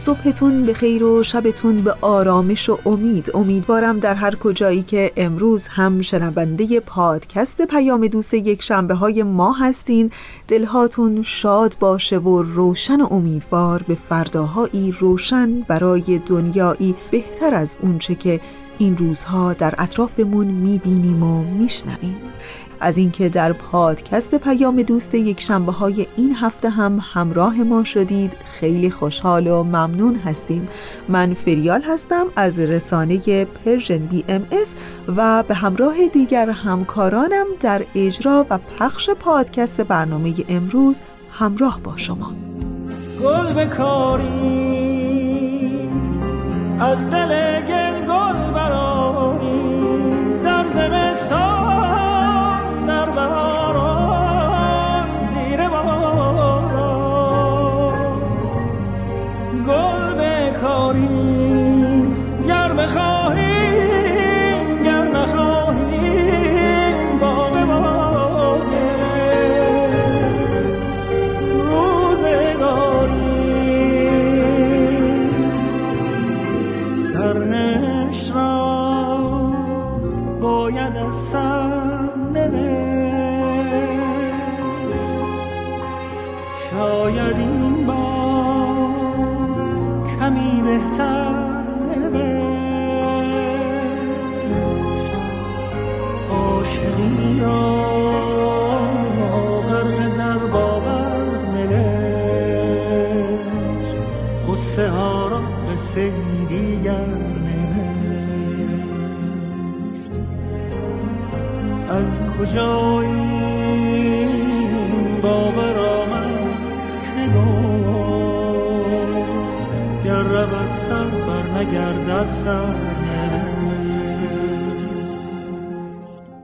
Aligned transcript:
صبحتون 0.00 0.62
به 0.62 0.74
خیر 0.74 1.04
و 1.04 1.22
شبتون 1.22 1.82
به 1.82 1.94
آرامش 2.00 2.68
و 2.68 2.78
امید. 2.86 3.30
امیدوارم 3.34 3.98
در 3.98 4.14
هر 4.14 4.34
کجایی 4.34 4.82
که 4.82 5.12
امروز 5.16 5.68
هم 5.68 6.02
شنونده 6.02 6.80
پادکست 6.80 7.62
پیام 7.62 8.06
دوست 8.06 8.34
یک 8.34 8.62
شنبه 8.62 8.94
های 8.94 9.22
ما 9.22 9.52
هستین 9.52 10.10
دلهاتون 10.48 11.22
شاد 11.22 11.76
باشه 11.80 12.18
و 12.18 12.42
روشن 12.42 13.00
و 13.00 13.12
امیدوار 13.12 13.82
به 13.88 13.96
فرداهایی 14.08 14.92
روشن 15.00 15.60
برای 15.60 16.20
دنیایی 16.26 16.94
بهتر 17.10 17.54
از 17.54 17.78
اونچه 17.82 18.14
که 18.14 18.40
این 18.78 18.96
روزها 18.96 19.52
در 19.52 19.74
اطرافمون 19.78 20.46
می‌بینیم 20.46 21.22
و 21.22 21.42
میشنویم. 21.42 22.16
از 22.80 22.98
اینکه 22.98 23.28
در 23.28 23.52
پادکست 23.52 24.34
پیام 24.34 24.82
دوست 24.82 25.14
یک 25.14 25.40
شنبه 25.40 25.72
های 25.72 26.06
این 26.16 26.34
هفته 26.34 26.70
هم 26.70 27.00
همراه 27.12 27.56
ما 27.56 27.84
شدید 27.84 28.36
خیلی 28.44 28.90
خوشحال 28.90 29.46
و 29.46 29.62
ممنون 29.62 30.16
هستیم. 30.16 30.68
من 31.08 31.34
فریال 31.34 31.82
هستم 31.82 32.26
از 32.36 32.58
رسانه 32.58 33.44
Persian 33.44 33.98
BMS 33.98 34.74
و 35.16 35.42
به 35.42 35.54
همراه 35.54 36.06
دیگر 36.06 36.50
همکارانم 36.50 37.46
در 37.60 37.82
اجرا 37.94 38.46
و 38.50 38.58
پخش 38.78 39.10
پادکست 39.10 39.80
برنامه 39.80 40.34
امروز 40.48 41.00
همراه 41.32 41.80
با 41.84 41.96
شما. 41.96 42.32
گل 43.22 43.52
بکاری 43.52 44.70
از 46.80 47.10
دل 47.10 47.60
گل 48.06 48.52
براری 48.52 49.80
در 50.44 50.64
زمستان 50.68 51.59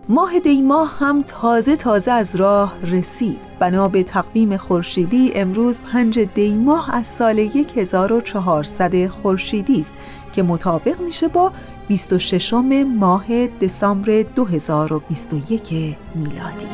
ماه 0.08 0.40
دی 0.44 0.62
ماه 0.62 0.96
هم 0.98 1.22
تازه 1.22 1.76
تازه 1.76 2.12
از 2.12 2.36
راه 2.36 2.74
رسید. 2.82 3.40
بنا 3.58 3.88
به 3.88 4.02
تقویم 4.02 4.56
خورشیدی 4.56 5.32
امروز 5.34 5.82
پنج 5.82 6.18
دی 6.18 6.54
ماه 6.54 6.94
از 6.94 7.06
سال 7.06 7.38
1400 7.76 9.06
خورشیدی 9.08 9.80
است 9.80 9.92
که 10.32 10.42
مطابق 10.42 11.00
میشه 11.00 11.28
با 11.28 11.52
26 11.88 12.52
ماه 12.84 13.46
دسامبر 13.46 14.22
2021 14.22 15.96
میلادی. 16.14 16.66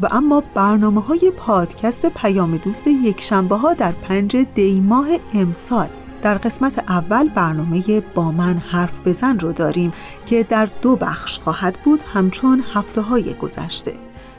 و 0.00 0.08
اما 0.10 0.42
برنامه 0.54 1.00
های 1.00 1.32
پادکست 1.36 2.06
پیام 2.06 2.56
دوست 2.56 2.86
یک 2.86 3.20
شنبه 3.20 3.56
ها 3.56 3.74
در 3.74 3.92
پنج 3.92 4.36
دی 4.36 4.80
ماه 4.80 5.06
امسال 5.34 5.88
در 6.22 6.38
قسمت 6.38 6.78
اول 6.88 7.28
برنامه 7.28 8.00
با 8.14 8.32
من 8.32 8.58
حرف 8.58 9.00
بزن 9.06 9.38
رو 9.38 9.52
داریم 9.52 9.92
که 10.26 10.42
در 10.42 10.68
دو 10.82 10.96
بخش 10.96 11.38
خواهد 11.38 11.78
بود 11.84 12.02
همچون 12.02 12.64
هفته 12.74 13.00
های 13.00 13.34
گذشته. 13.34 13.92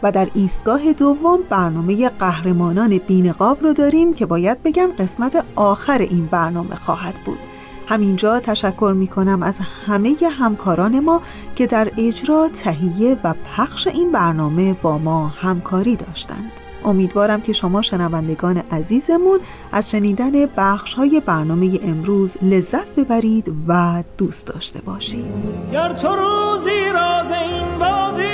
و 0.04 0.12
در 0.12 0.28
ایستگاه 0.34 0.94
دوم 0.94 1.40
برنامه 1.50 2.10
قهرمانان 2.10 2.98
بینقاب 2.98 3.64
رو 3.64 3.74
داریم 3.74 4.14
که 4.14 4.26
باید 4.26 4.64
بگم 4.64 4.90
قسمت 5.00 5.46
آخر 5.56 5.98
این 5.98 6.26
برنامه 6.26 6.76
خواهد 6.76 7.20
بود. 7.26 7.40
همینجا 7.88 8.40
تشکر 8.40 8.94
می 8.96 9.08
کنم 9.08 9.44
از 9.44 9.60
همه 9.86 10.16
همکاران 10.32 11.00
ما 11.00 11.22
که 11.56 11.68
در 11.68 11.92
اجرا 11.98 12.50
تهیه 12.50 13.18
و 13.24 13.34
پخش 13.56 13.88
این 13.88 14.12
برنامه 14.12 14.74
با 14.74 14.98
ما 14.98 15.28
همکاری 15.28 15.96
داشتند. 15.96 16.52
امیدوارم 16.86 17.42
که 17.42 17.54
شما 17.54 17.82
شنوندگان 17.82 18.58
عزیزمون 18.58 19.40
از 19.72 19.92
شنیدن 19.92 20.32
بخش 20.58 20.94
های 20.94 21.22
برنامه 21.26 21.80
امروز 21.84 22.38
لذت 22.42 22.96
ببرید 22.96 23.54
و 23.68 24.04
دوست 24.18 24.48
داشته 24.48 24.82
باشید. 24.82 25.26
گر 25.72 25.94
تو 25.94 26.08
روزی 26.08 26.90
راز 26.94 27.32
این 27.32 27.80
بازی 27.80 28.34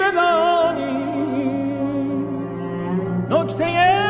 بدانی 0.00 0.96
نکته 3.30 3.64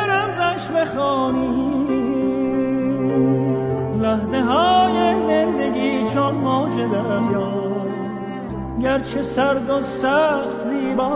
رمزش 0.06 0.70
بخوانی. 0.70 1.75
لحظه 4.16 4.40
های 4.40 5.20
زندگی 5.26 6.04
چون 6.14 6.34
موج 6.34 6.72
دریاست 6.76 8.48
گرچه 8.80 9.22
سرد 9.22 9.70
و 9.70 9.80
سخت 9.80 10.58
زیباست. 10.58 11.06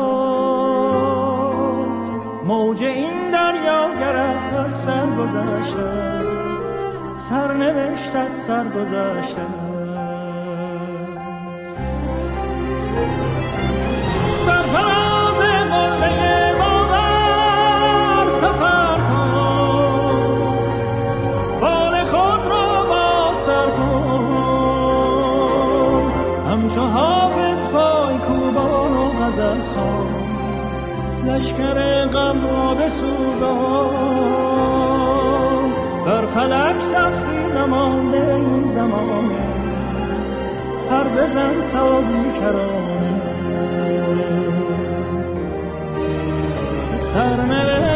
موج 2.46 2.82
این 2.82 3.30
دریا 3.32 3.88
گرد 4.00 4.54
از 4.64 4.72
سر 4.72 5.06
گذشته 5.06 6.20
سر 7.28 7.54
نوشتد 7.54 8.34
سر 8.34 8.64
گذشته 8.64 9.69
لشکر 31.30 32.06
غم 32.06 32.46
را 32.46 32.74
بسوزان. 32.74 33.90
بر 36.06 36.26
فلک 36.26 36.80
سخفی 36.80 37.58
نمانده 37.58 38.34
این 38.34 38.66
زمان. 38.66 39.30
هر 40.90 41.04
بزن 41.04 41.54
تا 41.72 42.00
بیکرانه 42.00 43.22
سرنوشت 46.96 47.89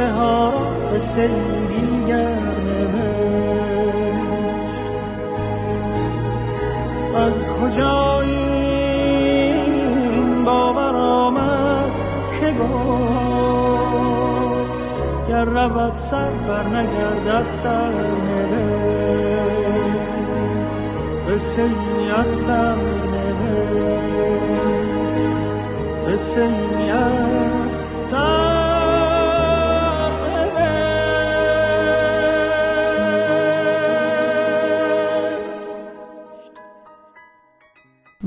قصه 0.00 0.12
ها 0.12 0.50
را 0.50 0.58
به 0.90 0.98
دیگر 1.68 2.38
از 7.16 7.44
کجا 7.46 8.20
این 8.20 9.24
باور 10.44 10.96
آمد 10.96 11.90
که 12.40 12.52
گفت 12.52 12.80
گر 15.28 15.44
رود 15.44 15.94
سر 15.94 16.30
بر 16.48 16.64
نگردد 16.64 17.48
سر 17.48 17.92
قصه 21.28 21.62
ای 21.62 22.10
از 22.10 22.26
سر 22.26 22.76
قصه 26.06 26.42
ای 26.78 26.90
از 26.90 27.70
سر 28.10 28.49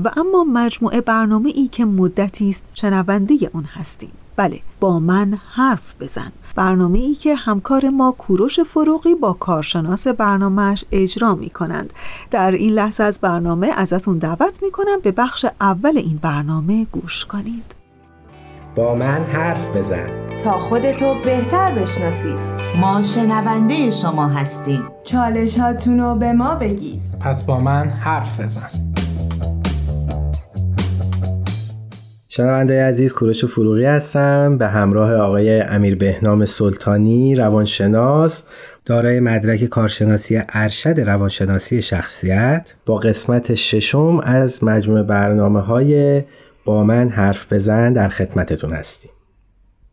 و 0.04 0.10
اما 0.16 0.44
مجموعه 0.44 1.00
برنامه 1.00 1.50
ای 1.54 1.68
که 1.68 1.84
مدتی 1.84 2.50
است 2.50 2.64
شنونده 2.74 3.34
اون 3.52 3.64
هستید 3.64 4.24
بله 4.36 4.60
با 4.80 4.98
من 4.98 5.38
حرف 5.54 5.94
بزن. 6.00 6.32
برنامه 6.54 6.98
ای 6.98 7.14
که 7.14 7.34
همکار 7.34 7.88
ما 7.88 8.14
کوروش 8.18 8.60
فروغی 8.60 9.14
با 9.14 9.32
کارشناس 9.32 10.08
برنامهش 10.08 10.84
اجرا 10.92 11.34
می 11.34 11.50
کنند 11.50 11.92
در 12.30 12.50
این 12.50 12.72
لحظه 12.72 13.02
از 13.02 13.20
برنامه 13.20 13.70
ازتون 13.76 14.18
دعوت 14.18 14.62
می 14.62 14.70
کنم 14.70 15.00
به 15.02 15.12
بخش 15.12 15.46
اول 15.60 15.98
این 15.98 16.18
برنامه 16.22 16.84
گوش 16.84 17.24
کنید. 17.24 17.74
با 18.76 18.94
من 18.94 19.24
حرف 19.24 19.76
بزن. 19.76 20.38
تا 20.38 20.58
خودتو 20.58 21.14
بهتر 21.24 21.74
بشناسید 21.74 22.36
ما 22.80 23.02
شنونده 23.02 23.90
شما 23.90 24.28
هستیم. 24.28 24.82
چالش 25.04 25.58
رو 25.86 26.14
به 26.14 26.32
ما 26.32 26.54
بگید. 26.54 27.02
پس 27.20 27.46
با 27.46 27.60
من 27.60 27.88
حرف 27.88 28.40
بزن. 28.40 29.03
شنونده 32.36 32.84
عزیز 32.84 33.12
کوروش 33.12 33.44
فروغی 33.44 33.84
هستم. 33.84 34.58
به 34.58 34.66
همراه 34.66 35.14
آقای 35.14 35.60
امیر 35.60 35.96
بهنام 35.96 36.44
سلطانی 36.44 37.34
روانشناس 37.34 38.44
دارای 38.84 39.20
مدرک 39.20 39.64
کارشناسی 39.64 40.42
ارشد 40.48 41.00
روانشناسی 41.00 41.82
شخصیت. 41.82 42.74
با 42.86 42.96
قسمت 42.96 43.54
ششم 43.54 44.20
از 44.24 44.64
مجموع 44.64 45.02
برنامه 45.02 45.60
های 45.60 46.22
با 46.64 46.84
من 46.84 47.08
حرف 47.08 47.52
بزن 47.52 47.92
در 47.92 48.08
خدمتتون 48.08 48.72
هستیم. 48.72 49.10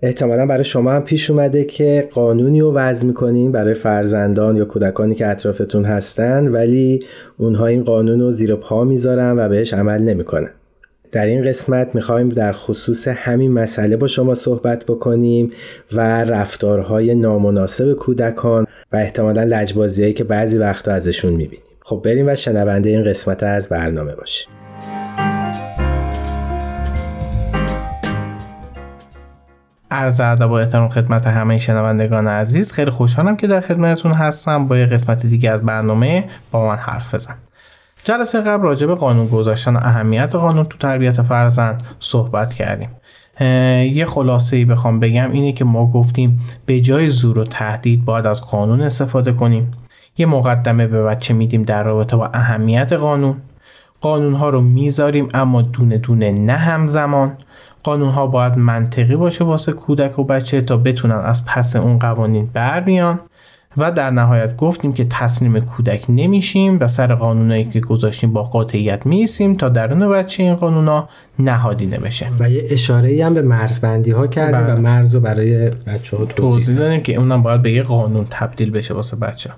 احتمالا 0.02 0.46
برای 0.46 0.64
شما 0.64 0.92
هم 0.92 1.04
پیش 1.04 1.30
اومده 1.30 1.64
که 1.64 2.10
قانونی 2.14 2.62
رو 2.62 2.74
وضع 2.74 3.08
می‌کنین 3.08 3.52
برای 3.52 3.74
فرزندان 3.74 4.58
یا 4.58 4.66
کودکانی 4.66 5.16
که 5.16 5.28
اطرافتون 5.28 5.86
هستن 5.86 6.48
ولی 6.48 7.00
اونها 7.38 7.66
این 7.66 7.84
قانون 7.84 8.20
رو 8.20 8.32
زیر 8.32 8.56
پا 8.56 8.84
می‌ذارن 8.84 9.40
و 9.40 9.50
بهش 9.50 9.74
عمل 9.74 10.02
نمی‌کنن. 10.02 10.50
در 11.12 11.26
این 11.26 11.44
قسمت 11.44 11.96
می‌خوایم 11.96 12.30
در 12.30 12.54
خصوص 12.54 13.08
همین 13.08 13.52
مسئله 13.52 13.98
با 13.98 14.08
شما 14.08 14.36
صحبت 14.36 14.86
بکنیم 14.86 15.52
و 15.94 16.24
رفتارهای 16.24 17.16
نامناسب 17.16 17.94
کودکان 17.94 18.68
و 18.92 18.98
احتمالا 18.98 19.44
لجبازیهایی 19.44 20.14
که 20.14 20.24
بعضی 20.24 20.58
وقتا 20.58 20.92
ازشون 20.92 21.34
می‌بینیم. 21.34 21.66
خب 21.82 22.02
بریم 22.06 22.28
و 22.28 22.36
شنونده 22.36 22.90
این 22.90 23.04
قسمت 23.04 23.44
از 23.44 23.70
برنامه 23.70 24.16
باشیم. 24.16 24.50
عرض 29.92 30.22
ادب 30.22 30.50
و 30.50 30.54
احترام 30.54 30.90
خدمت 30.90 31.28
همه 31.28 31.58
شنوندگان 31.58 32.28
عزیز 32.28 32.72
خیلی 32.72 32.92
خوشحالم 32.92 33.38
که 33.38 33.48
در 33.48 33.60
خدمتتون 33.60 34.12
هستم. 34.12 34.68
با 34.68 34.78
یه 34.78 34.86
قسمت 34.86 35.26
دیگه 35.26 35.52
از 35.52 35.62
برنامه 35.62 36.26
با 36.52 36.68
من 36.68 36.76
حرف 36.76 37.16
بزن. 37.16 37.36
جلسه 38.04 38.42
قبل 38.42 38.64
راجع 38.64 38.88
به 38.88 38.96
قانون 38.96 39.28
گذاشتن 39.28 39.76
و 39.76 39.80
اهمیت 39.82 40.36
قانون 40.36 40.66
تو 40.66 40.78
تربیت 40.78 41.22
فرزند 41.22 41.84
صحبت 42.00 42.54
کردیم. 42.54 42.90
یه 43.96 44.06
خلاصه 44.06 44.58
ای 44.58 44.66
بخوام 44.66 45.00
بگم 45.00 45.32
اینه 45.32 45.52
که 45.52 45.66
ما 45.66 45.92
گفتیم 45.92 46.40
به 46.66 46.82
جای 46.82 47.10
زور 47.10 47.40
و 47.40 47.44
تهدید 47.44 48.06
باید 48.06 48.28
از 48.28 48.50
قانون 48.52 48.82
استفاده 48.82 49.32
کنیم. 49.32 49.72
یه 50.18 50.26
مقدمه 50.26 50.88
به 50.88 51.04
بچه 51.04 51.34
میدیم 51.34 51.64
در 51.64 51.84
رابطه 51.84 52.18
با 52.18 52.30
اهمیت 52.34 52.94
قانون. 52.94 53.36
قانون 54.02 54.34
ها 54.34 54.50
رو 54.50 54.62
می‌ذاریم 54.62 55.28
اما 55.34 55.62
دونه 55.62 55.98
دونه 55.98 56.32
نه 56.32 56.54
همزمان. 56.54 57.38
قانون 57.84 58.10
ها 58.10 58.28
باید 58.28 58.58
منطقی 58.58 59.16
باشه 59.16 59.44
واسه 59.44 59.72
کودک 59.72 60.20
و 60.20 60.24
بچه 60.24 60.62
تا 60.62 60.78
بتونن 60.78 61.16
از 61.16 61.46
پس 61.46 61.76
اون 61.76 62.00
قوانین 62.00 62.50
بر 62.54 62.80
بیان 62.80 63.20
و 63.78 63.92
در 63.92 64.10
نهایت 64.10 64.56
گفتیم 64.58 64.94
که 64.94 65.06
تسلیم 65.06 65.60
کودک 65.60 66.06
نمیشیم 66.10 66.78
و 66.82 66.88
سر 66.88 67.16
قانونایی 67.16 67.66
که 67.66 67.80
گذاشتیم 67.80 68.34
با 68.34 68.44
قاطعیت 68.44 69.06
میسیم 69.06 69.56
تا 69.56 69.70
درون 69.70 70.10
بچه 70.10 70.44
این 70.44 70.56
قانونا 70.56 71.10
نهادینه 71.40 71.98
بشه 71.98 72.28
و 72.40 72.50
یه 72.50 72.68
اشاره 72.70 73.26
هم 73.26 73.34
به 73.34 73.42
مرزبندی 73.42 74.12
ها 74.12 74.28
کردیم 74.28 74.60
و 74.60 74.64
بله. 74.64 74.76
مرز 74.76 75.16
رو 75.16 75.22
برای 75.22 75.70
بچه 75.70 76.18
ها 76.18 76.26
توضیح 76.26 76.78
دادیم. 76.78 77.02
که 77.02 77.16
اونم 77.16 77.44
باید 77.44 77.62
به 77.62 77.72
یه 77.72 77.84
قانون 77.84 78.28
تبدیل 78.30 78.72
بشه 78.72 78.94
واسه 78.94 79.16
بچه 79.16 79.50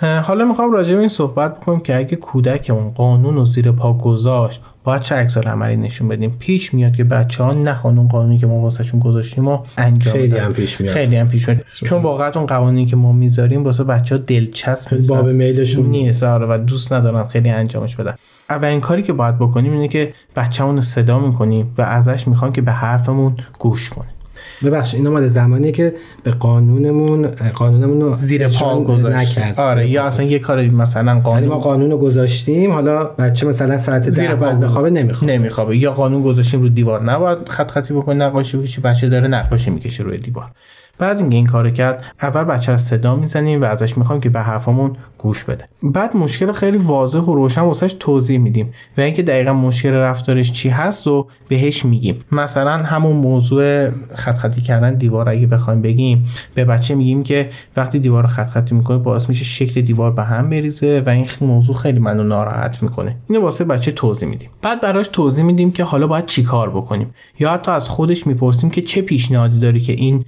حالا 0.00 0.44
می‌خوام 0.44 0.72
راجع 0.72 0.94
به 0.94 1.00
این 1.00 1.08
صحبت 1.08 1.56
بکنیم 1.56 1.80
که 1.80 1.96
اگه 1.96 2.16
کودک 2.16 2.70
اون 2.74 2.90
قانون 2.90 3.34
رو 3.34 3.44
زیر 3.44 3.72
پا 3.72 3.92
گذاشت 3.92 4.62
باید 4.84 5.02
چه 5.02 5.14
عکس 5.14 5.38
عملی 5.38 5.76
نشون 5.76 6.08
بدیم؟ 6.08 6.36
پیش 6.38 6.74
میاد 6.74 6.96
که 6.96 7.04
بچه 7.04 7.44
ها 7.44 7.52
نخوان 7.52 7.98
اون 7.98 8.08
قانونی 8.08 8.38
که 8.38 8.46
ما 8.46 8.54
واسهشون 8.54 9.00
گذاشتیم 9.00 9.48
و 9.48 9.58
انجام 9.76 10.14
خیلی 10.14 10.38
هم 10.38 10.52
پیش 10.52 10.80
میاد. 10.80 10.94
خیلی 10.94 11.16
هم 11.16 11.28
پیش 11.28 11.48
میاد. 11.48 11.62
چون 11.84 12.02
واقعا 12.02 12.30
اون 12.30 12.46
قوانینی 12.46 12.86
که 12.86 12.96
ما 12.96 13.12
می‌ذاریم 13.12 13.64
واسه 13.64 13.84
بچه 13.84 14.14
ها 14.14 14.22
دلچسب 14.26 15.06
باب 15.08 15.28
میلشون 15.28 15.86
نیست. 15.86 16.22
و 16.22 16.58
دوست 16.58 16.92
ندارن 16.92 17.24
خیلی 17.24 17.50
انجامش 17.50 17.96
بدن. 17.96 18.14
اولین 18.50 18.80
کاری 18.80 19.02
که 19.02 19.12
باید 19.12 19.38
بکنیم 19.38 19.72
اینه 19.72 19.88
که 19.88 20.14
بچه‌مون 20.36 20.76
رو 20.76 20.82
صدا 20.82 21.18
می‌کنیم 21.18 21.74
و 21.78 21.82
ازش 21.82 22.28
می‌خوان 22.28 22.52
که 22.52 22.62
به 22.62 22.72
حرفمون 22.72 23.36
گوش 23.58 23.90
کنه 23.90 24.08
ببخش 24.64 24.94
اینا 24.94 25.10
مال 25.10 25.26
زمانی 25.26 25.72
که 25.72 25.94
به 26.22 26.30
قانونمون 26.30 27.26
قانونمون 27.54 28.00
رو 28.00 28.12
زیر 28.14 28.48
پا 28.48 28.80
گذاشت 28.80 29.38
آره 29.56 29.88
یا 29.88 30.04
اصلا 30.04 30.26
یه 30.26 30.38
کاری 30.38 30.68
مثلا 30.68 31.20
قانون 31.20 31.42
یعنی 31.42 31.54
ما 31.54 31.58
قانون 31.58 31.90
رو 31.90 31.98
گذاشتیم 31.98 32.72
حالا 32.72 33.04
بچه 33.04 33.46
مثلا 33.46 33.78
ساعت 33.78 34.10
زیر 34.10 34.34
پا 34.34 34.52
بخوابه 34.52 34.90
نمیخوابه. 34.90 35.32
نمیخوابه. 35.32 35.76
یا 35.76 35.92
قانون 35.92 36.22
گذاشتیم 36.22 36.62
رو 36.62 36.68
دیوار. 36.68 37.02
نباید 37.02 37.48
خط 37.48 37.70
خطی 37.70 37.94
بکنه 37.94 38.14
نقاشی 38.14 38.56
بکشی 38.56 38.80
بچه 38.80 39.08
داره 39.08 39.28
نقاشی 39.28 39.70
می‌کشه 39.70 40.02
روی 40.02 40.18
دیوار. 40.18 40.50
بعد 40.98 41.16
اینکه 41.16 41.36
این 41.36 41.46
کارو 41.46 41.70
کرد 41.70 42.04
اول 42.22 42.44
بچه 42.44 42.72
رو 42.72 42.78
صدا 42.78 43.16
می‌زنیم 43.16 43.62
و 43.62 43.64
ازش 43.64 43.98
می‌خوایم 43.98 44.20
که 44.20 44.28
به 44.28 44.40
حرفمون 44.40 44.96
گوش 45.18 45.44
بده. 45.44 45.64
بعد 45.82 46.16
مشکل 46.16 46.52
خیلی 46.52 46.76
واضح 46.76 47.18
و 47.18 47.34
روشن 47.34 47.60
واسش 47.60 47.96
توضیح 48.00 48.38
میدیم 48.38 48.72
و 48.98 49.00
اینکه 49.00 49.22
دقیقا 49.22 49.52
مشکل 49.52 49.92
رفتارش 49.92 50.52
چی 50.52 50.68
هست 50.68 51.06
و 51.06 51.26
بهش 51.48 51.84
میگیم. 51.84 52.20
مثلا 52.32 52.76
همون 52.76 53.16
موضوع 53.16 53.90
خط 54.14 54.38
خطی 54.38 54.60
کردن 54.60 54.94
دیوار 54.94 55.28
اگه 55.28 55.46
بخوایم 55.46 55.82
بگیم 55.82 56.26
به 56.54 56.64
بچه 56.64 56.94
میگیم 56.94 57.22
که 57.22 57.50
وقتی 57.76 57.98
دیوار 57.98 58.22
رو 58.22 58.28
خط 58.28 58.46
خطی 58.46 58.74
می‌کنه 58.74 58.98
باعث 58.98 59.28
میشه 59.28 59.44
شکل 59.44 59.80
دیوار 59.80 60.10
به 60.10 60.22
هم 60.22 60.50
بریزه 60.50 61.02
و 61.06 61.08
این 61.08 61.26
موضوع 61.40 61.76
خیلی 61.76 61.98
منو 61.98 62.22
ناراحت 62.22 62.82
می‌کنه. 62.82 63.16
اینو 63.28 63.42
واسه 63.42 63.64
بچه 63.64 63.92
توضیح 63.92 64.28
میدیم. 64.28 64.48
بعد 64.62 64.80
براش 64.80 65.08
توضیح 65.08 65.44
میدیم 65.44 65.72
که 65.72 65.84
حالا 65.84 66.06
باید 66.06 66.26
چیکار 66.26 66.70
بکنیم. 66.70 67.14
یا 67.38 67.52
حتی 67.52 67.70
از 67.70 67.88
خودش 67.88 68.26
می‌پرسیم 68.26 68.70
که 68.70 68.82
چه 68.82 69.02
پیشنهادی 69.02 69.60
داری 69.60 69.80
که 69.80 69.92
این 69.92 70.24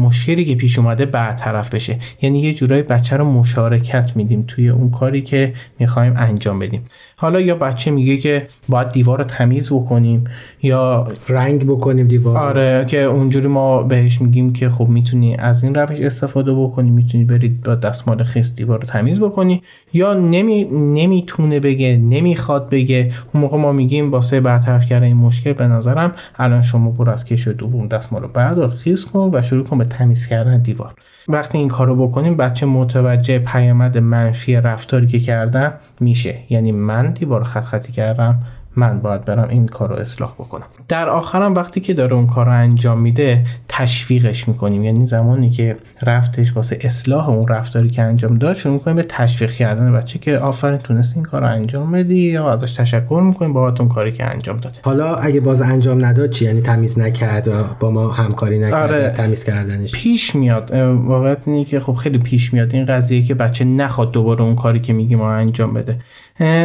مشکلی 0.00 0.44
که 0.44 0.54
پیش 0.54 0.78
اومده 0.78 1.06
برطرف 1.06 1.74
بشه. 1.74 1.98
یعنی 2.22 2.40
یه 2.40 2.54
جورایی 2.54 2.82
بچه 2.82 3.16
رو 3.16 3.32
مشارکت 3.32 4.16
میدیم 4.16 4.44
توی 4.48 4.68
اون 4.68 4.90
کاری 4.90 5.22
که 5.22 5.54
می‌خوایم 5.78 6.14
انجام 6.16 6.58
بدیم. 6.58 6.84
حالا 7.20 7.40
یا 7.40 7.54
بچه 7.54 7.90
میگه 7.90 8.16
که 8.16 8.46
باید 8.68 8.90
دیوار 8.90 9.18
رو 9.18 9.24
تمیز 9.24 9.72
بکنیم 9.72 10.24
یا 10.62 11.08
رنگ 11.28 11.66
بکنیم 11.66 12.08
دیوار 12.08 12.38
آره 12.38 12.84
که 12.88 13.02
اونجوری 13.02 13.48
ما 13.48 13.82
بهش 13.82 14.20
میگیم 14.20 14.52
که 14.52 14.68
خب 14.68 14.88
می‌تونی 14.88 15.36
از 15.36 15.64
این 15.64 15.74
روش 15.74 16.00
استفاده 16.00 16.54
بکنی 16.54 16.90
می‌تونی 16.90 17.24
برید 17.24 17.62
با 17.62 17.74
دستمال 17.74 18.22
خیس 18.22 18.54
دیوار 18.54 18.80
رو 18.80 18.86
تمیز 18.86 19.20
بکنی 19.20 19.62
یا 19.92 20.14
نمی... 20.14 20.64
نمی‌تونه 20.72 21.60
بگه 21.60 21.96
نمی‌خواد 21.96 22.70
بگه. 22.70 23.12
اون 23.34 23.40
موقع 23.40 23.58
ما 23.58 23.72
میگیم 23.72 24.10
واسه 24.10 24.40
برطرف 24.40 24.86
کردن 24.86 25.06
این 25.06 25.16
مشکل 25.16 25.52
به 25.52 25.66
نظرم 25.66 26.12
الان 26.38 26.62
شما 26.62 26.90
برو 26.90 27.12
از 27.12 27.24
کش 27.24 27.48
دوم 27.48 27.88
دستمال 27.88 28.22
رو 28.22 28.28
بردار 28.28 28.68
خیس 28.68 29.04
کن 29.06 29.30
و 29.32 29.42
شروع 29.42 29.64
کن 29.64 29.78
به 29.78 29.84
تمیز 29.84 30.26
کردن 30.26 30.62
دیوار. 30.62 30.94
وقتی 31.28 31.58
این 31.58 31.68
کارو 31.68 32.08
بکنیم 32.08 32.36
بچه 32.36 32.66
متوجه 32.66 33.38
پیامد 33.38 33.98
منفی 33.98 34.56
رفتاری 34.56 35.06
که 35.06 35.20
کردم 35.20 35.72
میشه. 36.00 36.34
یعنی 36.50 36.72
من 36.72 37.09
دیوار 37.10 37.42
خط 37.44 37.64
خطی 37.64 37.92
کردم. 37.92 38.42
من 38.76 39.00
باید 39.00 39.24
برم 39.24 39.48
این 39.48 39.66
کار 39.66 39.88
رو 39.88 39.94
اصلاح 39.94 40.32
بکنم. 40.32 40.66
در 40.88 41.08
آخرم 41.08 41.54
وقتی 41.54 41.80
که 41.80 41.94
داره 41.94 42.14
اون 42.14 42.26
کار 42.26 42.46
رو 42.46 42.52
انجام 42.52 43.00
میده 43.00 43.44
تشویقش 43.68 44.48
می‌کنیم. 44.48 44.84
یعنی 44.84 45.06
زمانی 45.06 45.50
که 45.50 45.76
رفتش 46.02 46.56
واسه 46.56 46.78
اصلاح 46.80 47.28
اون 47.28 47.48
رفتاری 47.48 47.90
که 47.90 48.02
انجام 48.02 48.38
داد 48.38 48.56
شروع 48.56 48.74
می‌کنیم 48.74 48.96
به 48.96 49.02
تشویق 49.02 49.50
کردن 49.50 49.92
بچه 49.92 50.18
که 50.18 50.38
آفرین 50.38 50.78
تونست 50.78 51.16
این 51.16 51.24
کار 51.24 51.40
رو 51.40 51.46
انجام 51.46 51.92
بدی 51.92 52.18
یا 52.18 52.50
ازش 52.52 52.74
تشکر 52.74 53.22
می‌کنیم 53.24 53.52
بابت 53.52 53.80
اون 53.80 53.88
کاری 53.88 54.12
که 54.12 54.24
انجام 54.24 54.56
داده 54.56 54.78
حالا 54.82 55.14
اگه 55.14 55.40
باز 55.40 55.62
انجام 55.62 56.04
نداد 56.04 56.30
چی؟ 56.30 56.44
یعنی 56.44 56.60
تمیز 56.60 56.98
نکرد 56.98 57.78
با 57.78 57.90
ما 57.90 58.08
همکاری 58.08 58.58
نکرد 58.58 58.92
آره. 58.92 59.10
تمیز 59.16 59.44
کردنش؟ 59.44 59.92
پیش 59.92 60.34
میاد. 60.34 60.70
واقعا 61.06 61.36
اینه 61.46 61.64
که 61.64 61.80
خب 61.80 61.92
خیلی 61.92 62.18
پیش 62.18 62.54
میاد. 62.54 62.74
این 62.74 62.86
قضیه 62.86 63.22
که 63.22 63.34
بچه 63.34 63.64
نخواد 63.64 64.12
دوباره 64.12 64.42
اون 64.42 64.54
کاری 64.54 64.80
که 64.80 64.92
میگیم 64.92 65.20
انجام 65.20 65.74
بده. 65.74 65.98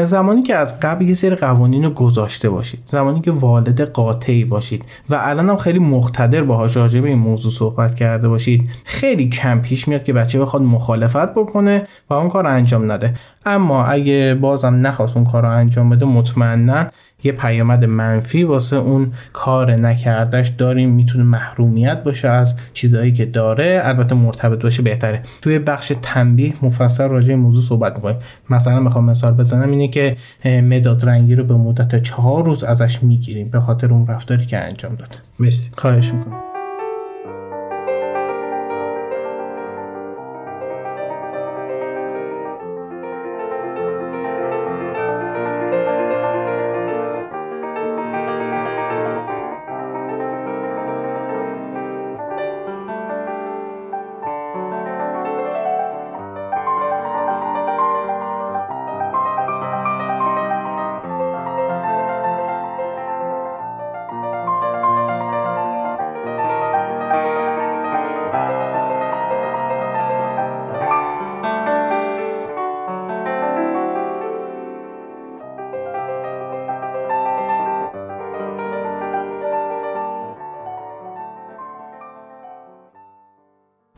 زمانی 0.03 0.43
که 0.43 0.55
از 0.55 0.79
قبل 0.79 1.05
یه 1.05 1.13
سری 1.13 1.35
قوانین 1.35 1.83
رو 1.83 1.93
گذاشته 1.95 2.49
باشید. 2.49 2.79
زمانی 2.85 3.21
که 3.21 3.31
والد 3.31 3.81
قاطعی 3.81 4.45
باشید. 4.45 4.85
و 5.09 5.19
الان 5.21 5.49
هم 5.49 5.57
خیلی 5.57 5.79
مقتدر 5.79 6.43
باهاش 6.43 6.77
راجع 6.77 7.01
به 7.01 7.07
این 7.07 7.17
موضوع 7.17 7.51
صحبت 7.51 7.95
کرده 7.95 8.27
باشید. 8.27 8.69
خیلی 8.83 9.29
کم 9.29 9.59
پیش 9.59 9.87
میاد 9.87 10.03
که 10.03 10.13
بچه 10.13 10.39
بخواد 10.39 10.61
مخالفت 10.61 11.33
بکنه 11.33 11.87
و 12.09 12.13
اون 12.13 12.29
کار 12.29 12.47
انجام 12.47 12.91
نده. 12.91 13.13
اما 13.45 13.85
اگه 13.85 14.37
بازم 14.41 14.87
نخواست 14.87 15.15
اون 15.17 15.25
کار 15.25 15.43
رو 15.43 15.49
انجام 15.49 15.89
بده 15.89 16.05
مطمئنا 16.05 16.85
یه 17.25 17.32
پیامد 17.32 17.86
منفی 17.86 18.44
واسه 18.44 18.75
اون 18.75 19.13
کار 19.34 19.75
نکردش 19.75 20.50
داریم 20.50 20.89
می‌تونه 20.89 21.24
محرومیت 21.24 22.03
باشه 22.03 22.29
از 22.29 22.55
چیزهایی 22.74 23.12
که 23.13 23.25
داره 23.25 23.82
البته 23.84 24.15
مرتبط 24.15 24.63
باشه 24.63 24.82
بهتره. 24.82 25.22
توی 25.41 25.60
بخش 25.60 25.94
تنبیه 26.01 26.53
مفصل 26.62 27.08
راجع 27.08 27.29
این 27.29 27.39
موضوع 27.39 27.63
صحبت 27.63 27.96
می‌کنیم. 27.96 28.17
مثلا 28.50 28.79
می‌خوام 28.79 29.05
مثال 29.05 29.34
بزنم 29.34 29.72
اینه 29.72 29.88
که 29.88 30.17
مداد 30.46 31.05
رنگی 31.05 31.36
رو 31.36 31.44
به 31.44 31.53
مدت 31.53 32.01
چهار 32.01 32.46
روز 32.46 32.63
ازش 32.63 33.03
می‌گیریم 33.03 33.50
به 33.50 33.60
خاطر 33.60 33.94
اون 33.94 34.08
رفتاری 34.08 34.46
که 34.46 34.58
انجام 34.58 34.96
داده 34.96 35.15
مرسی. 35.39 35.72
خواهش 35.77 36.13
می‌کنم. 36.13 36.54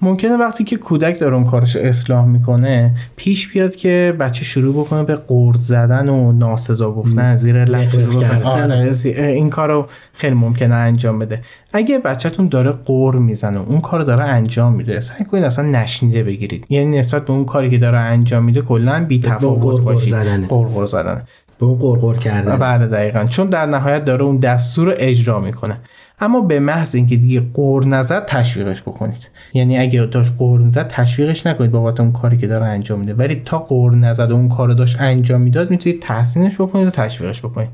ممکنه 0.08 0.38
وقتی 0.38 0.64
که 0.64 0.78
کودک 0.78 1.20
داره 1.20 1.36
اون 1.36 1.44
کارش 1.44 1.76
اصلاح 1.76 2.26
می‌کنه 2.26 2.96
پیش 3.16 3.48
بیاد 3.48 3.76
که 3.76 4.16
بچه 4.20 4.46
شروع 4.46 4.86
بکنه 4.86 5.04
به 5.04 5.16
قرض 5.16 5.68
زدن 5.68 6.10
و 6.10 6.32
ناسزا 6.32 6.92
گفتن 6.92 7.36
زیر 7.36 7.66
لب 7.66 8.46
آره، 8.46 8.94
این 9.18 9.50
کارو 9.50 9.88
خیلی 10.14 10.36
ممکنه 10.36 10.76
انجام 10.76 11.20
بده. 11.20 11.42
اگه 11.74 12.00
بچهتون 12.00 12.48
داره 12.48 12.72
قور 12.72 13.16
می‌زنه 13.16 13.60
اون 13.60 13.82
کار 13.82 14.02
داره 14.02 14.24
انجام 14.24 14.74
میده 14.74 15.00
سعی 15.00 15.26
کنید 15.26 15.44
اصلا 15.44 15.66
نشنیده 15.66 16.24
بگیرید. 16.24 16.66
یعنی 16.70 17.00
نسبت 17.00 17.26
به 17.26 17.34
اون 17.34 17.46
کاری 17.46 17.70
که 17.70 17.78
داره 17.78 17.98
انجام 17.98 18.44
میده 18.44 18.62
کلا 18.62 19.06
بی 19.06 19.20
تفاوت 19.20 19.82
باشید. 19.82 20.14
قرقر 20.50 20.86
زدن 20.86 21.22
به 21.60 21.66
اون 21.66 21.80
قرقر 21.80 22.14
کردن 22.14 22.58
بله 22.58 22.88
دقیقا. 22.88 23.26
چون 23.26 23.48
در 23.48 23.66
نهایت 23.66 24.06
داره 24.06 24.24
اون 24.24 24.38
دستور 24.38 24.88
رو 24.88 24.94
اجرا 24.98 25.40
می‌کنه. 25.40 25.78
اما 26.20 26.42
به 26.42 26.60
محض 26.60 26.96
اینکه 26.96 27.16
دیگه 27.16 27.40
قور 27.54 27.88
نزد 27.88 28.26
تشویقش 28.26 28.82
بکنید. 28.82 29.30
یعنی 29.54 29.78
اگه 29.78 30.06
داشت 30.06 30.34
قور 30.38 30.70
تشویقش 30.72 31.48
نکنید 31.48 31.72
بابت 31.72 32.00
اون 32.00 32.12
کاری 32.12 32.38
که 32.38 32.48
داره 32.48 32.66
انجام 32.66 33.00
میده. 33.00 33.14
ولی 33.14 33.42
تا 33.46 33.60
قور 33.60 33.96
نزد 33.96 34.32
اون 34.32 34.50
کارو 34.50 34.74
داشت 34.74 35.02
انجام 35.02 35.42
می‌داد 35.42 35.70
می‌تونید 35.70 36.02
تحسینش 36.02 36.56
بکنید 36.62 36.88
و 36.88 36.90
تشویقش 36.90 37.42
بکنید. 37.42 37.70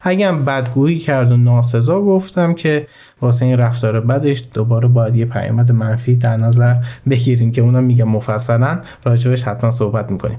اگه 0.00 0.28
هم 0.28 0.44
بدگویی 0.44 0.98
کرد 0.98 1.32
و 1.32 1.36
ناسزا 1.36 2.00
گفتم 2.00 2.52
که 2.52 2.86
واسه 3.20 3.46
این 3.46 3.56
رفتار 3.56 4.00
بدش 4.00 4.44
دوباره 4.54 4.88
باید 4.88 5.16
یه 5.16 5.24
پیامد 5.24 5.72
منفی 5.72 6.16
در 6.16 6.36
نظر 6.36 6.74
بگیریم 7.10 7.52
که 7.52 7.62
اونم 7.62 7.84
میگم 7.84 8.08
مفصلا 8.08 8.80
راجبش 9.04 9.42
حتما 9.42 9.70
صحبت 9.70 10.10
می‌کنیم. 10.10 10.38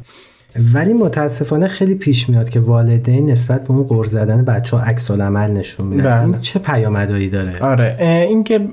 ولی 0.74 0.94
متاسفانه 0.94 1.68
خیلی 1.68 1.96
پیش 1.96 2.30
میاد 2.30 2.50
که 2.50 2.60
والدین 2.60 3.30
نسبت 3.30 3.64
به 3.64 3.72
اون 3.72 3.84
قر 3.84 4.04
زدن 4.04 4.46
بچه 4.46 4.78
ها 4.78 4.84
عکس 4.84 5.12
عمل 5.12 5.52
نشون 5.52 5.88
میدن. 5.88 6.04
بله. 6.04 6.24
این 6.24 6.42
چه 6.42 6.60
پیامدهایی 6.60 7.30
داره؟ 7.30 7.60
آره. 7.60 7.96
اینکه 8.30 8.68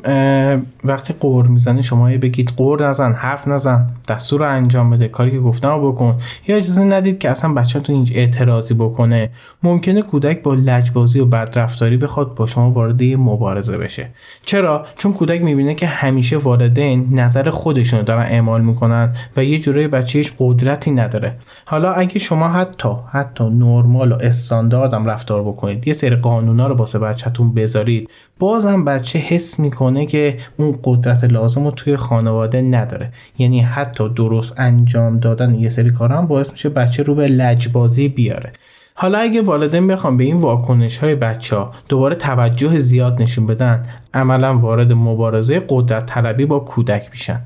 وقتی 0.85 1.15
قور 1.21 1.47
می‌زنی 1.47 1.83
شما 1.83 2.09
بگید 2.09 2.53
قور 2.57 2.89
نزن 2.89 3.13
حرف 3.13 3.49
نزن 3.49 3.87
دستور 4.09 4.41
رو 4.41 4.51
انجام 4.51 4.91
بده 4.91 5.09
کاری 5.09 5.31
که 5.31 5.39
گفتم 5.39 5.69
رو 5.69 5.93
بکن. 5.93 6.19
یا 6.49 6.57
اجازه 6.57 6.83
ندید 6.83 7.19
که 7.19 7.31
اصلا 7.31 7.53
بچه‌تون 7.53 7.95
اینج 7.95 8.13
اعتراضی 8.15 8.75
بکنه. 8.75 9.31
ممکنه 9.63 10.03
کودک 10.03 10.43
با 10.43 10.55
لجبازی 10.55 11.21
و 11.21 11.25
بدرفتاری 11.25 11.97
بخواد 11.97 12.35
با 12.35 12.47
شما 12.47 12.71
وارد 12.71 13.03
مبارزه 13.03 13.79
بشه. 13.79 14.09
چرا؟ 14.43 14.87
چون 14.99 15.13
کودک 15.13 15.43
می‌بینه 15.43 15.75
که 15.75 15.87
همیشه 15.87 16.37
والدین 16.37 17.09
نظر 17.13 17.51
خودشون 17.51 18.03
دارن 18.03 18.23
اعمال 18.23 18.61
می‌کنن 18.61 19.15
و 19.37 19.45
یه 19.45 19.59
جورای 19.59 19.89
بچه 19.89 20.19
هیچ 20.19 20.33
قدرتی 20.39 20.91
نداره. 20.91 21.33
حالا 21.69 21.93
اگه 21.93 22.19
شما 22.19 22.49
حتی 22.49 22.89
حتی 23.13 23.45
نرمال 23.45 24.13
و 24.13 24.19
استاندارد 24.21 24.95
هم 24.95 25.07
رفتار 25.07 25.43
بکنید 25.43 25.87
یه 25.87 25.93
سری 25.93 26.17
قانونا 26.17 26.67
رو 26.67 26.75
واسه 26.75 26.99
بچهتون 26.99 27.55
بذارید 27.55 28.11
بازم 28.39 28.85
بچه 28.85 29.19
حس 29.19 29.61
می‌کنه 29.61 30.07
که 30.07 30.39
اون 30.57 30.79
قدرت 30.85 31.25
لازم 31.25 31.65
رو 31.65 31.71
توی 31.71 31.97
خانواده 31.97 32.63
نداره. 32.63 33.13
یعنی 33.39 33.61
حتی 33.61 34.09
درست 34.09 34.61
انجام 34.61 35.19
دادن 35.19 35.55
یه 35.55 35.69
سری 35.69 35.91
کار 35.91 36.13
هم 36.13 36.27
باعث 36.27 36.51
میشه 36.51 36.69
بچه 36.69 37.03
رو 37.03 37.15
به 37.15 37.29
لجبازی 37.29 38.09
بیاره. 38.09 38.53
حالا 38.95 39.19
اگه 39.19 39.43
والدین 39.43 39.87
بخوام 39.87 40.17
به 40.17 40.25
این 40.25 40.37
واکنش 40.41 40.99
های 40.99 41.15
بچه 41.15 41.57
ها 41.57 41.71
دوباره 41.89 42.17
توجه 42.17 42.79
زیاد 42.79 43.23
نشون 43.23 43.47
بدن 43.47 43.83
عملا 44.15 44.59
وارد 44.59 44.93
مبارزه 44.93 45.63
قدرت 45.69 46.07
طلبی 46.07 46.47
با 46.47 46.59
کودک 46.59 47.09
میشن. 47.11 47.41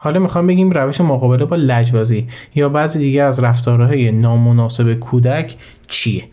حالا 0.00 0.20
می‌خوام 0.20 0.46
بگیم 0.46 0.70
روش 0.70 1.00
مقابله 1.00 1.44
با 1.44 1.56
لجبازی 1.56 2.26
یا 2.54 2.68
بعضی 2.68 2.98
دیگه 2.98 3.22
از 3.22 3.40
رفتارهای 3.40 4.12
نامناسب 4.12 4.94
کودک 4.94 5.56
چیه؟ 5.88 6.24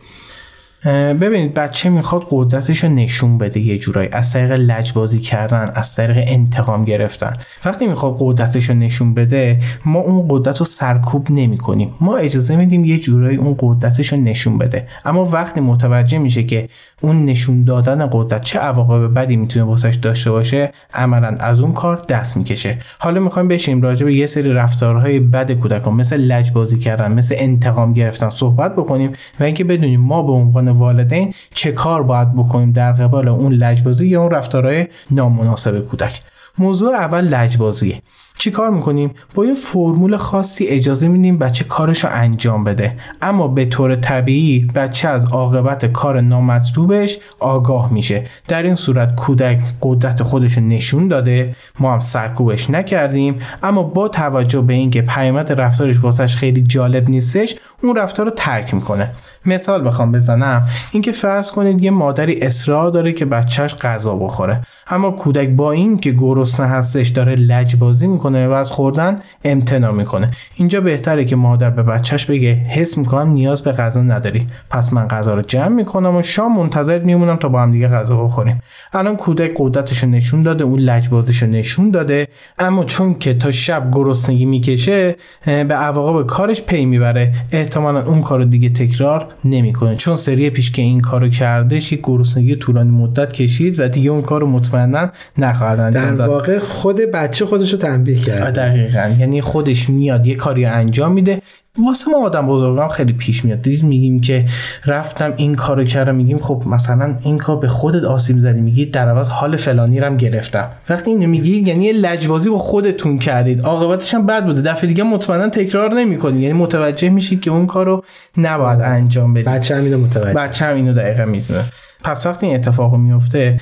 ببینید 0.85 1.53
بچه 1.53 1.89
می‌خواد 1.89 2.25
قدرتش 2.29 2.83
رو 2.83 2.89
نشون 2.89 3.37
بده 3.37 3.59
یه 3.59 3.77
جورایی. 3.77 4.09
از 4.11 4.33
طریق 4.33 4.51
لجبازی 4.51 5.19
کردن 5.19 5.71
از 5.75 5.95
طریق 5.95 6.23
انتقام 6.27 6.85
گرفتن. 6.85 7.33
وقتی 7.65 7.87
می‌خواد 7.87 8.15
قدرتش 8.19 8.69
رو 8.69 8.75
نشون 8.75 9.13
بده 9.13 9.59
ما 9.85 9.99
اون 9.99 10.25
قدرت 10.29 10.57
رو 10.57 10.65
سرکوب 10.65 11.27
نمی 11.29 11.57
کنیم 11.57 11.95
ما 12.01 12.17
اجازه 12.17 12.55
میدیم 12.55 12.85
یه 12.85 12.99
جورایی 12.99 13.37
اون 13.37 13.55
قدرتش 13.59 14.13
رو 14.13 14.19
نشون 14.19 14.57
بده. 14.57 14.87
اما 15.05 15.25
وقتی 15.25 15.59
متوجه 15.59 16.17
میشه 16.17 16.43
که 16.43 16.69
اون 17.01 17.25
نشون 17.25 17.63
دادن 17.63 18.09
قدرت 18.11 18.41
چه 18.41 18.59
عواقب 18.59 19.13
بدی 19.13 19.35
می‌تونه 19.35 19.65
واسش 19.65 19.95
داشته 19.95 20.31
باشه 20.31 20.71
عملا 20.93 21.27
از 21.27 21.61
اون 21.61 21.73
کار 21.73 22.01
دست 22.09 22.37
می‌کشه. 22.37 22.77
حالا 22.99 23.19
می‌خوایم 23.19 23.47
بشیم 23.47 23.81
راجع 23.81 24.05
به 24.05 24.15
یه 24.15 24.25
سری 24.25 24.53
رفتارهای 24.53 25.19
بد 25.19 25.51
کودکان 25.51 25.93
مثل 25.93 26.17
لجبازی 26.17 26.79
کردن 26.79 27.11
مثل 27.11 27.35
انتقام 27.37 27.93
گرفتن 27.93 28.29
صحبت 28.29 28.75
بکنیم 28.75 29.11
و 29.39 29.43
اینکه 29.43 29.63
بدونیم 29.63 30.01
ما 30.01 30.23
به 30.23 30.31
عنوان 30.31 30.74
والدین 30.75 31.33
چه 31.53 31.71
کار 31.71 32.03
باید 32.03 32.33
بکنیم 32.33 32.71
در 32.71 32.91
قبال 32.91 33.27
اون 33.27 33.53
لجبازی 33.53 34.07
یا 34.07 34.21
اون 34.21 34.31
رفتارهای 34.31 34.87
نامناسب 35.11 35.79
کودک؟ 35.79 36.19
موضوع 36.57 36.95
اول 36.95 37.21
لجبازیه. 37.21 38.01
چی 38.37 38.51
کار 38.51 38.69
می‌کنیم؟ 38.69 39.11
با 39.33 39.45
یه 39.45 39.53
فرمول 39.53 40.17
خاصی 40.17 40.65
اجازه 40.65 41.07
میدیم 41.07 41.37
بچه 41.37 41.63
کارش 41.63 42.03
رو 42.03 42.09
انجام 42.13 42.63
بده. 42.63 42.97
اما 43.21 43.47
به 43.47 43.65
طور 43.65 43.95
طبیعی 43.95 44.67
بچه 44.75 45.07
از 45.07 45.25
عاقبت 45.25 45.85
کار 45.85 46.21
نامطلوبش 46.21 47.17
آگاه 47.39 47.93
میشه. 47.93 48.23
در 48.47 48.63
این 48.63 48.75
صورت 48.75 49.15
کودک 49.15 49.59
قدرت 49.81 50.23
خودش 50.23 50.57
رو 50.57 50.63
نشون 50.63 51.07
داده. 51.07 51.55
ما 51.79 51.93
هم 51.93 51.99
سرکوبش 51.99 52.69
نکردیم. 52.69 53.39
اما 53.63 53.83
با 53.83 54.07
توجه 54.07 54.61
به 54.61 54.73
اینکه 54.73 55.01
پیامد 55.01 55.51
رفتارش 55.51 56.03
واسش 56.03 56.35
خیلی 56.35 56.61
جالب 56.61 57.09
نیستش 57.09 57.55
اون 57.83 57.95
رفتار 57.95 58.25
رو 58.25 58.31
ترک 58.35 58.73
می‌کنه. 58.73 59.11
مثال 59.45 59.87
بخوام 59.87 60.11
بزنم. 60.11 60.67
اینکه 60.91 61.11
فرض 61.11 61.51
کنید 61.51 61.83
یه 61.83 61.91
مادری 61.91 62.41
اصرار 62.41 62.89
داره 62.89 63.13
که 63.13 63.25
بچهش 63.25 63.75
غذا 63.75 64.15
بخوره. 64.15 64.61
اما 64.87 65.11
کودک 65.11 65.49
با 65.49 65.71
این 65.71 65.97
که 65.97 66.11
گرسنه 66.11 66.67
هستش 66.67 67.09
داره 67.09 67.35
لجبازی 67.35 68.07
می‌کنه. 68.07 68.24
می‌کنه 68.25 68.47
و 68.47 68.51
از 68.51 68.71
خوردن 68.71 69.19
امتناع 69.43 69.91
می‌کنه. 69.91 70.31
اینجا 70.55 70.81
بهتره 70.81 71.25
که 71.25 71.35
مادر 71.35 71.69
به 71.69 71.83
بچهش 71.83 72.25
بگه 72.25 72.53
حس 72.53 72.97
می‌کنم 72.97 73.31
نیاز 73.31 73.63
به 73.63 73.71
غذا 73.71 74.01
نداری. 74.01 74.47
پس 74.69 74.93
من 74.93 75.07
غذا 75.07 75.33
رو 75.33 75.41
جمع 75.41 75.67
می‌کنم 75.67 76.15
و 76.15 76.21
شام 76.21 76.57
منتظر 76.57 76.99
میمونم 76.99 77.35
تا 77.35 77.49
با 77.49 77.61
هم 77.61 77.71
دیگه 77.71 77.87
غذا 77.87 78.23
بخوریم. 78.23 78.61
الان 78.93 79.15
کودک 79.15 79.51
قدرتش 79.57 80.03
رو 80.03 80.09
نشون 80.09 80.41
داده 80.41 80.63
اون 80.63 80.79
لجبازش 80.79 81.43
رو 81.43 81.49
نشون 81.49 81.91
داده. 81.91 82.27
اما 82.59 82.83
چون 82.83 83.13
که 83.13 83.33
تا 83.33 83.51
شب 83.51 83.89
گرسنگی 83.91 84.45
می‌کشه 84.45 85.15
به 85.45 85.75
عواقب 85.75 86.27
کارش 86.27 86.61
پی 86.61 86.85
می‌بره. 86.85 87.33
احتمالا 87.51 88.05
اون 88.05 88.21
کار 88.21 88.39
رو 88.39 88.45
دیگه 88.45 88.69
تکرار 88.69 89.27
نمی‌کنه. 89.45 89.95
چون 89.95 90.15
سری 90.15 90.49
پیش 90.49 90.71
که 90.71 90.81
این 90.81 90.99
کارو 90.99 91.29
کردش 91.29 91.91
یک 91.91 91.99
گرسنگی 92.03 92.55
طولانی 92.55 92.91
مدت 92.91 93.33
کشید 93.33 93.79
و 93.79 93.87
دیگه 93.87 94.11
اون 94.11 94.21
کار 94.21 94.41
رو 94.41 94.47
مطمئنا 94.47 95.09
نخواهد 95.37 95.79
انجام 95.79 96.15
در 96.15 96.27
واقع 96.27 96.59
خود 96.59 97.01
بچه 97.13 97.45
خودش 97.45 97.73
رو 97.73 97.79
تنبیه 97.79 98.14
کرد 98.15 98.55
دقیقا. 98.55 99.15
یعنی 99.19 99.41
خودش 99.41 99.89
میاد 99.89 100.25
یه 100.25 100.35
کاری 100.35 100.65
انجام 100.65 101.11
میده. 101.11 101.41
واسه 101.85 102.11
ما 102.11 102.25
آدم 102.25 102.47
بزرگم 102.47 102.87
خیلی 102.87 103.13
پیش 103.13 103.45
میاد. 103.45 103.61
دیدید 103.61 103.83
میگیم 103.83 104.21
که 104.21 104.45
رفتم 104.85 105.33
این 105.37 105.55
کارو 105.55 105.83
کردم 105.83 106.15
میگیم 106.15 106.39
خب 106.39 106.63
مثلا 106.65 107.17
این 107.23 107.37
کار 107.37 107.57
به 107.57 107.67
خودت 107.67 108.03
آسیب 108.03 108.39
زدی 108.39 108.61
میگی 108.61 108.85
در 108.85 109.09
عوض 109.09 109.29
حال 109.29 109.55
فلانی 109.55 109.99
رم 109.99 110.17
گرفتم. 110.17 110.67
وقتی 110.89 111.11
اینو 111.11 111.27
میگی 111.27 111.61
یعنی 111.61 111.91
لجبازی 111.91 112.49
با 112.49 112.57
خودتون 112.57 113.19
کردید. 113.19 113.61
عاقبتش 113.61 114.13
هم 114.13 114.25
بد 114.25 114.45
بوده. 114.45 114.61
دفعه 114.61 114.87
دیگه 114.87 115.03
مطمئنا 115.03 115.49
تکرار 115.49 115.93
نمی‌کنید. 115.93 116.41
یعنی 116.41 116.53
متوجه 116.53 117.09
میشید 117.09 117.41
که 117.41 117.51
اون 117.51 117.65
کارو 117.65 118.03
نباید 118.37 118.81
انجام 118.81 119.33
بدید. 119.33 119.47
بچه 119.47 119.75
هم 119.75 119.83
اینو 119.83 119.97
متوجه. 119.97 120.33
بچه 120.33 120.65
هم 120.65 120.75
اینو 120.75 120.93
دقیقا 120.93 121.25
می‌دونه. 121.25 121.63
پس 122.03 122.25
وقتی 122.25 122.45
این 122.45 122.55
اتفاق 122.55 122.95
میفته 122.95 123.59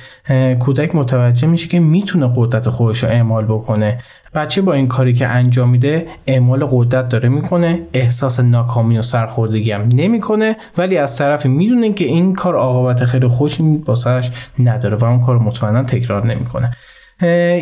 کودک 0.58 0.94
متوجه 0.94 1.48
میشه 1.48 1.68
که 1.68 1.80
می‌تونه 1.80 2.32
قدرت 2.36 2.68
خودش 2.68 3.04
رو 3.04 3.10
اعمال 3.10 3.44
بکنه. 3.44 4.02
بچه 4.34 4.62
با 4.62 4.72
این 4.72 4.88
کاری 4.88 5.12
که 5.12 5.28
انجام 5.28 5.70
میده 5.70 6.06
اعمال 6.26 6.66
قدرت 6.70 7.08
داره 7.08 7.28
می‌کنه. 7.28 7.82
احساس 7.92 8.40
ناکامی 8.40 8.98
و 8.98 9.02
سرخوردگی 9.02 9.72
هم 9.72 9.88
نمی‌کنه. 9.92 10.56
ولی 10.78 10.96
از 10.96 11.18
طرفی 11.18 11.48
می‌دونه 11.48 11.92
که 11.92 12.04
این 12.04 12.32
کار 12.32 12.54
عاقبت 12.54 13.04
خیلی 13.04 13.28
خوشی 13.28 13.82
واسش 13.86 14.30
نداره 14.58 14.96
و 14.96 15.04
اون 15.04 15.20
کار 15.20 15.38
مطمئنا 15.38 15.82
تکرار 15.82 16.26
نمی‌کنه. 16.26 16.76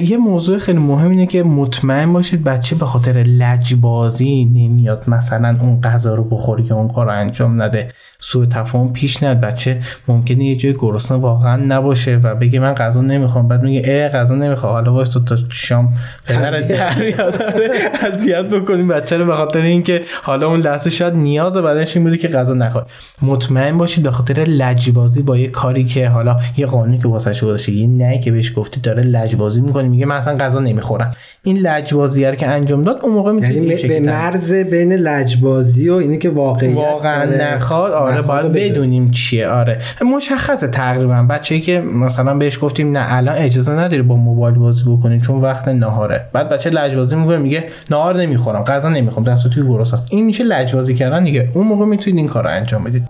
یه 0.04 0.16
موضوع 0.16 0.58
خیلی 0.58 0.78
مهم 0.78 1.10
اینه 1.10 1.26
که 1.26 1.42
مطمئن 1.42 2.12
باشید 2.12 2.44
بچه 2.44 2.76
به 2.76 2.86
خاطر 2.86 3.12
لجبازی 3.12 4.44
نمیاد. 4.44 5.04
مثلا 5.06 5.56
اون 5.60 5.80
غذا 5.80 6.14
رو 6.14 6.24
بخوری 6.24 6.64
که 6.64 6.74
اون 6.74 6.88
کار 6.88 7.06
رو 7.06 7.12
انجام 7.12 7.62
نده. 7.62 7.92
سوء 8.20 8.46
تفاهم 8.46 8.92
پیش 8.92 9.22
نیاد. 9.22 9.40
بچه 9.40 9.78
ممکنه 10.08 10.44
یه 10.44 10.56
جای 10.56 10.72
گرسنه 10.72 11.18
واقعا 11.18 11.56
نباشه 11.56 12.20
و 12.22 12.34
بگه 12.34 12.60
من 12.60 12.74
غذا 12.74 13.00
نمی‌خوام. 13.00 13.48
بعد 13.48 13.62
میگه 13.62 13.90
ای 13.90 14.08
غذا 14.08 14.34
نمی‌خوام. 14.34 14.72
حالا 14.72 14.92
واسه 14.92 15.20
تا 15.20 15.36
شام. 15.50 15.88
پدر 16.26 16.60
دریا 16.60 17.30
داره 17.30 17.70
اذیت 18.02 18.44
بکنیم 18.44 18.88
بچه 18.88 19.16
رو 19.16 19.24
به 19.24 19.34
خاطر 19.34 19.60
اینکه 19.62 20.02
حالا 20.22 20.46
اون 20.46 20.60
لحظه 20.60 20.90
شاید 20.90 21.14
نیاز 21.14 21.56
بدنش 21.56 21.96
این 21.96 22.04
بوده 22.04 22.16
که 22.16 22.28
غذا 22.28 22.54
نخواد 22.54 22.90
مطمئن 23.22 23.78
باشید 23.78 24.04
به 24.04 24.10
خاطر 24.10 24.40
لجبازی 24.42 25.22
با 25.22 25.36
یه 25.38 25.48
کاری 25.48 25.84
که 25.84 26.08
حالا 26.08 26.36
یه 26.56 26.66
قانونی 26.66 26.98
که 26.98 27.08
واسه 27.08 27.46
گذاشته 27.46 27.72
یه 27.72 27.86
نه 27.86 28.18
که 28.18 28.32
بهش 28.32 28.58
گفتی 28.58 28.80
داره 28.80 29.02
لجبازی 29.02 29.51
می‌کنه 29.60 29.88
میگه 29.88 30.06
من 30.06 30.16
اصلا 30.16 30.36
غذا 30.36 30.60
نمی‌خورم. 30.60 31.12
این 31.42 31.58
لجبازی 31.58 32.36
که 32.36 32.48
انجام 32.48 32.84
داد 32.84 33.00
اون 33.02 33.12
موقع 33.12 33.32
می‌تونه 33.32 33.54
یعنی 33.54 33.88
به 33.88 34.00
مرز 34.00 34.54
بین 34.54 34.92
لجبازی 34.92 35.88
و 35.88 35.94
اینی 35.94 36.18
که 36.18 36.30
واقعیت 36.30 36.76
واقعا 36.76 37.24
نخواد. 37.24 37.92
آره 37.92 38.22
باید 38.22 38.52
بدونیم 38.52 39.10
چیه. 39.10 39.48
آره. 39.48 39.78
مشخصه 40.14 40.68
تقریبا. 40.68 41.26
بچه‌ای 41.30 41.60
که 41.60 41.80
مثلا 41.80 42.34
بهش 42.34 42.58
گفتیم 42.62 42.98
نه 42.98 43.06
الان 43.08 43.36
اجازه 43.36 43.72
نداری 43.72 44.02
با 44.02 44.16
موبایل 44.16 44.54
بازی 44.54 44.84
بکنی 44.84 45.20
چون 45.20 45.40
وقت 45.40 45.68
نهاره 45.68 46.24
بعد 46.32 46.48
بچه 46.48 46.70
لجبازی 46.70 47.16
می‌کنه 47.16 47.38
میگه 47.38 47.64
نهار 47.90 48.16
نمی‌خورم 48.16 48.64
غذا 48.64 48.88
نمی‌خورم 48.88 49.24
دست 49.24 49.48
توی 49.48 49.68
گرس 49.68 49.92
است. 49.92 50.06
این 50.10 50.24
میشه 50.24 50.44
لجبازی 50.44 50.94
کردن 50.94 51.24
دیگه. 51.24 51.48
اون 51.54 51.66
موقع 51.66 51.84
می‌تونید 51.84 52.18
این 52.18 52.28
کار 52.28 52.44
رو 52.44 52.50
انجام 52.50 52.84
بدید. 52.84 53.02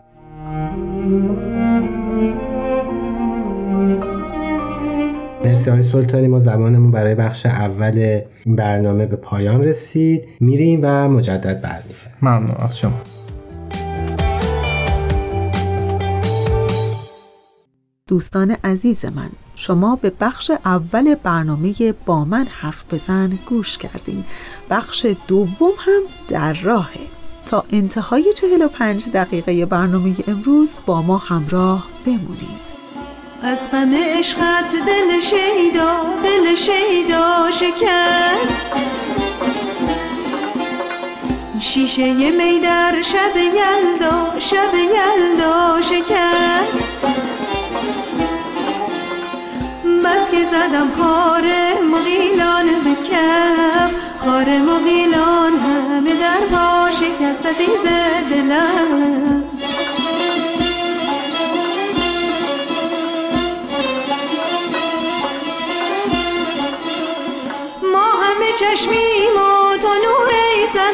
مرسی 5.63 5.71
های 5.71 5.83
سلطانی 5.83 6.29
ما 6.29 6.39
زمانمون 6.39 6.91
برای 6.91 7.15
بخش 7.15 7.47
اول 7.47 8.21
این 8.45 8.57
برنامه 8.57 9.07
به 9.07 9.17
پایان 9.17 9.63
رسید. 9.63 10.29
میریم 10.41 10.81
و 10.83 11.09
مجدد 11.09 11.61
برمیگردیم. 11.61 12.13
ممنون. 12.23 12.57
از 12.59 12.79
شما. 12.79 13.01
دوستان 18.07 18.57
عزیز 18.65 19.05
من 19.05 19.31
شما 19.57 19.97
به 19.97 20.13
بخش 20.21 20.51
اول 20.65 21.15
برنامه 21.15 21.75
با 22.07 22.25
من 22.25 22.47
حرف 22.51 22.95
بزن 22.95 23.39
گوش 23.47 23.79
کردین. 23.79 24.25
بخش 24.71 25.07
دوم 25.29 25.73
هم 25.79 26.03
در 26.29 26.53
راهه. 26.53 27.01
تا 27.47 27.65
انتهای 27.71 28.25
45 28.37 29.05
دقیقه 29.15 29.67
برنامه 29.67 30.15
امروز 30.29 30.75
با 30.87 31.03
ما 31.03 31.17
همراه 31.17 31.87
بمونید. 32.07 32.72
از 33.45 33.71
غم 33.73 33.95
عشقت 33.95 34.71
دل 34.87 35.21
شیدا 35.21 36.01
دل 36.25 36.55
شیدا 36.55 37.51
شکست. 37.51 38.67
شیشه 41.61 42.13
می 42.13 42.61
در 42.61 43.03
شب 43.03 43.37
یلدا 43.37 44.39
شب 44.39 44.75
یلدا 44.75 45.81
شکست. 45.81 46.93
بس 50.05 50.31
که 50.31 50.45
زدم 50.51 50.91
خار 50.99 51.43
مغیلان 51.93 52.67
به 52.67 53.09
کف 53.11 53.93
خار 54.25 54.59
مغیلان 54.59 55.53
همه 55.53 56.11
در 56.11 56.57
پا 56.57 56.91
شکست. 56.91 57.47
عزیز 57.47 57.83
دلم. 58.31 59.42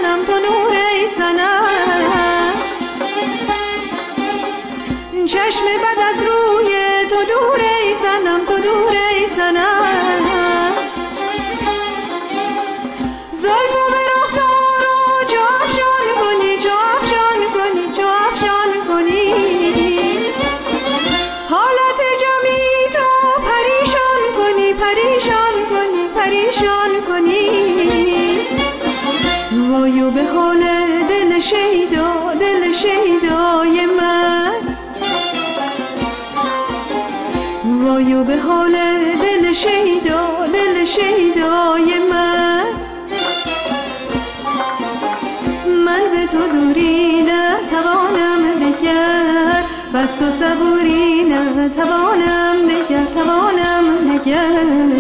سنم 0.02 0.24
تو 0.24 0.32
نور 0.32 0.72
ای 0.72 1.08
سنم. 1.16 1.64
چشم 5.26 5.64
بد 5.64 5.98
از 6.08 6.22
روی 6.26 6.38
شیدا 31.50 32.34
دل 32.40 32.72
شیدای 32.72 33.87
من. 33.87 34.61
وایو 37.84 38.24
به 38.24 38.37
حال 38.37 38.72
دل 39.22 39.52
شیدا 39.52 40.46
دل 40.52 40.84
شیدای 40.84 41.98
من. 42.11 42.64
من 45.84 46.02
ز 46.08 46.30
تو 46.30 46.38
دوری 46.38 47.22
نتوانم 47.22 48.42
دگر 48.61 49.62
بس 49.94 50.14
تو 50.18 50.26
صبوری 50.40 51.24
نتوانم 51.24 52.56
دگر 52.68 53.04
توانم 53.14 53.87
دگر 54.08 54.97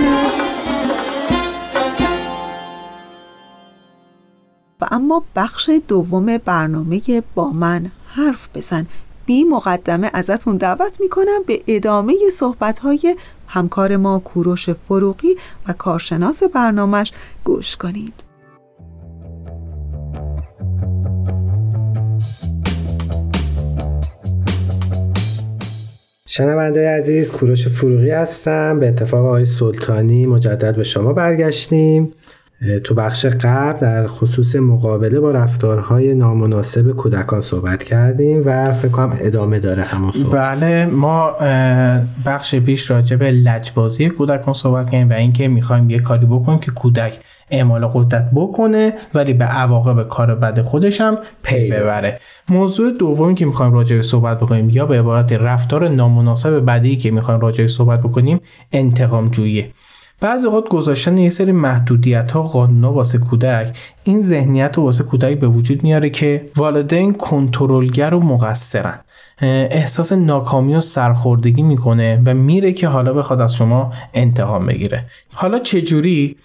اما 5.08 5.24
بخش 5.36 5.70
دوم 5.88 6.38
برنامه 6.38 7.00
با 7.34 7.50
من 7.50 7.90
حرف 8.06 8.48
بزن. 8.54 8.86
بی 9.26 9.44
مقدمه 9.44 10.10
ازتون 10.12 10.56
دعوت 10.56 11.00
می‌کنم 11.00 11.42
به 11.46 11.60
ادامه 11.66 12.14
صحبت 12.32 12.78
های 12.78 13.16
همکار 13.46 13.96
ما 13.96 14.18
کوروش 14.18 14.70
فروغی 14.70 15.36
و 15.68 15.72
کارشناس 15.72 16.42
برنامهش 16.42 17.12
گوش 17.44 17.76
کنید. 17.76 18.14
شنونده 26.26 26.88
عزیز 26.88 27.32
کوروش 27.32 27.68
فروغی 27.68 28.10
هستم. 28.10 28.80
به 28.80 28.88
اتفاق 28.88 29.24
آقای 29.24 29.44
سلطانی 29.44 30.26
مجدد 30.26 30.76
به 30.76 30.82
شما 30.82 31.12
برگشتیم. 31.12 32.12
تو 32.84 32.94
بخش 32.94 33.26
قبل 33.26 33.80
در 33.80 34.06
خصوص 34.06 34.56
مقابله 34.56 35.20
با 35.20 35.30
رفتارهای 35.30 36.14
نامناسب 36.14 36.90
کودکان 36.90 37.40
صحبت 37.40 37.82
کردیم 37.82 38.42
و 38.46 38.72
فکر 38.72 38.88
کنم 38.88 39.16
ادامه 39.20 39.60
داره 39.60 39.82
همون 39.82 40.12
صحبت. 40.12 40.60
بله 40.60 40.86
ما 40.86 41.30
بخش 42.26 42.54
پیش 42.54 42.90
راجع 42.90 43.16
به 43.16 43.30
لجبازی 43.30 44.08
کودکان 44.08 44.54
صحبت 44.54 44.90
کردیم 44.90 45.10
و 45.10 45.12
اینکه 45.12 45.48
می‌خوایم 45.48 45.90
یه 45.90 45.98
کاری 45.98 46.26
بکنیم 46.26 46.58
که 46.58 46.70
کودک 46.70 47.12
اعمال 47.50 47.86
قدرت 47.86 48.30
بکنه 48.34 48.92
ولی 49.14 49.34
به 49.34 49.44
عواقب 49.44 50.08
کار 50.08 50.34
بد 50.34 50.62
خودش 50.62 51.00
هم 51.00 51.18
پی 51.42 51.70
ببره. 51.70 52.20
موضوع 52.48 52.92
دومی 52.92 53.34
که 53.34 53.46
می‌خوایم 53.46 53.72
راجع 53.72 53.96
به 53.96 54.02
صحبت 54.02 54.38
بکنیم 54.38 54.70
یا 54.70 54.86
به 54.86 54.98
عبارت 54.98 55.32
رفتار 55.32 55.88
نامناسب 55.88 56.60
بعدی 56.60 56.96
که 56.96 57.10
می‌خوایم 57.10 57.40
راجع 57.40 57.64
به 57.64 57.68
صحبت 57.68 58.00
بکنیم 58.00 58.40
انتقام 58.72 59.28
جویی. 59.28 59.72
بعضی 60.20 60.46
اوقات 60.46 60.68
گذاشتن 60.68 61.18
یه 61.18 61.30
سری 61.30 61.52
محدودیت 61.52 62.32
ها 62.32 62.42
قانونا 62.42 62.92
واسه 62.92 63.18
کودک 63.18 63.76
این 64.04 64.20
ذهنیت 64.20 64.76
رو 64.76 64.82
واسه 64.82 65.04
کودک 65.04 65.40
به 65.40 65.48
وجود 65.48 65.82
میاره 65.82 66.10
که 66.10 66.50
والدین 66.56 67.14
کنترلگر 67.14 68.14
و 68.14 68.20
مقصرن. 68.20 68.98
احساس 69.40 70.12
ناکامی 70.12 70.74
و 70.74 70.80
سرخوردگی 70.80 71.62
می‌کنه 71.62 72.22
و 72.26 72.34
میره 72.34 72.72
که 72.72 72.88
حالا 72.88 73.12
بخواد 73.12 73.40
از 73.40 73.54
شما 73.54 73.90
انتقام 74.14 74.66
بگیره. 74.66 75.04
حالا 75.40 75.58
چجوری؟ 75.58 76.36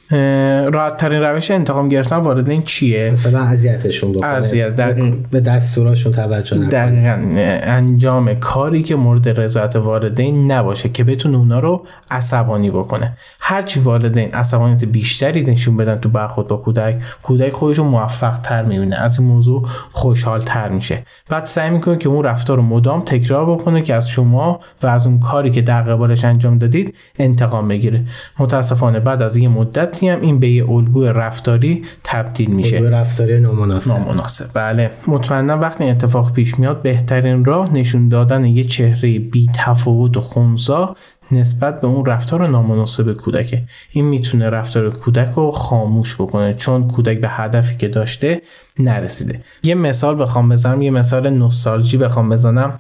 راحت 0.73 0.97
ترین 0.97 1.21
روش 1.21 1.51
انتقام 1.51 1.89
گرفتن 1.89 2.15
والدین 2.15 2.61
چیه؟ 2.61 3.09
مثلا 3.11 3.39
اذیتشون 3.39 4.11
بکنه. 4.11 4.27
اذیت 4.27 4.75
دقیق. 4.75 5.13
به 5.31 5.39
دستوراشون 5.39 6.11
توجه 6.11 6.57
نکنه. 6.57 6.69
دقیقا 6.69 7.21
انجام 7.63 8.33
کاری 8.33 8.83
که 8.83 8.95
مورد 8.95 9.39
رضایت 9.39 9.75
والدین 9.75 10.51
نباشه 10.51 10.89
که 10.89 11.03
بتونه 11.03 11.37
اونا 11.37 11.59
رو 11.59 11.85
عصبانی 12.11 12.71
بکنه. 12.71 13.17
هرچی 13.39 13.79
والدین 13.79 14.33
عصبانیت 14.33 14.85
بیشتری 14.85 15.41
نشون 15.41 15.77
بدن 15.77 15.95
تو 15.95 16.09
برخورد 16.09 16.47
با 16.47 16.57
کودک 16.57 16.95
کودک 17.23 17.53
خودش 17.53 17.77
رو 17.77 17.83
موفق 17.83 18.39
تر 18.39 18.65
می‌بینه. 18.65 18.95
از 18.95 19.19
این 19.19 19.27
موضوع 19.27 19.67
خوشحال 19.91 20.41
تر 20.41 20.69
میشه. 20.69 21.03
بعد 21.29 21.45
سعی 21.45 21.69
می‌کنه 21.69 21.97
که 21.97 22.09
اون 22.09 22.23
رفتار 22.23 22.57
رو 22.57 22.63
مدام 22.63 23.01
تکرار 23.05 23.45
بکنه 23.45 23.81
که 23.81 23.93
از 23.93 24.09
شما 24.09 24.59
و 24.83 24.87
از 24.87 25.07
اون 25.07 25.19
کاری 25.19 25.51
که 25.51 25.61
در 25.61 25.81
قبالش 25.81 26.25
انجام 26.25 26.57
دادید 26.57 26.95
انتقام 27.19 27.67
بگیره. 27.67 28.05
متاسفانه 28.39 28.82
بعد 28.91 29.21
از 29.21 29.37
یه 29.37 29.49
مدتی 29.49 30.09
هم 30.09 30.21
این 30.21 30.39
به 30.39 30.49
یه 30.49 30.69
الگوی 30.69 31.07
رفتاری 31.07 31.83
تبدیل 32.03 32.49
میشه. 32.49 32.75
الگوی 32.75 32.91
رفتاری 32.91 33.39
نامناسب. 33.39 33.91
نامناسب. 33.91 34.45
بله. 34.53 34.91
مطمئنا 35.07 35.57
وقتی 35.57 35.83
این 35.83 35.93
اتفاق 35.93 36.33
پیش 36.33 36.59
میاد 36.59 36.81
بهترین 36.81 37.45
راه 37.45 37.73
نشون 37.73 38.09
دادن 38.09 38.45
یه 38.45 38.63
چهره 38.63 39.19
بی 39.19 39.49
تفاوت 39.55 40.17
و 40.17 40.21
خونسا 40.21 40.95
نسبت 41.31 41.81
به 41.81 41.87
اون 41.87 42.05
رفتار 42.05 42.47
نامناسب 42.47 43.13
کودکه. 43.13 43.63
این 43.91 44.05
می‌تونه 44.05 44.49
رفتار 44.49 44.89
کودک 44.89 45.33
رو 45.35 45.51
خاموش 45.51 46.15
بکنه 46.15 46.53
چون 46.53 46.87
کودک 46.87 47.21
به 47.21 47.29
هدفی 47.29 47.77
که 47.77 47.87
داشته 47.87 48.41
نرسیده. 48.79 49.39
یه 49.63 49.75
مثال 49.75 50.21
بخوام 50.21 50.49
بزنم 50.49 50.81
یه 50.81 50.91
مثال 50.91 51.29
نوستالژی 51.29 51.97
بخوام 51.97 52.29
بزنم. 52.29 52.79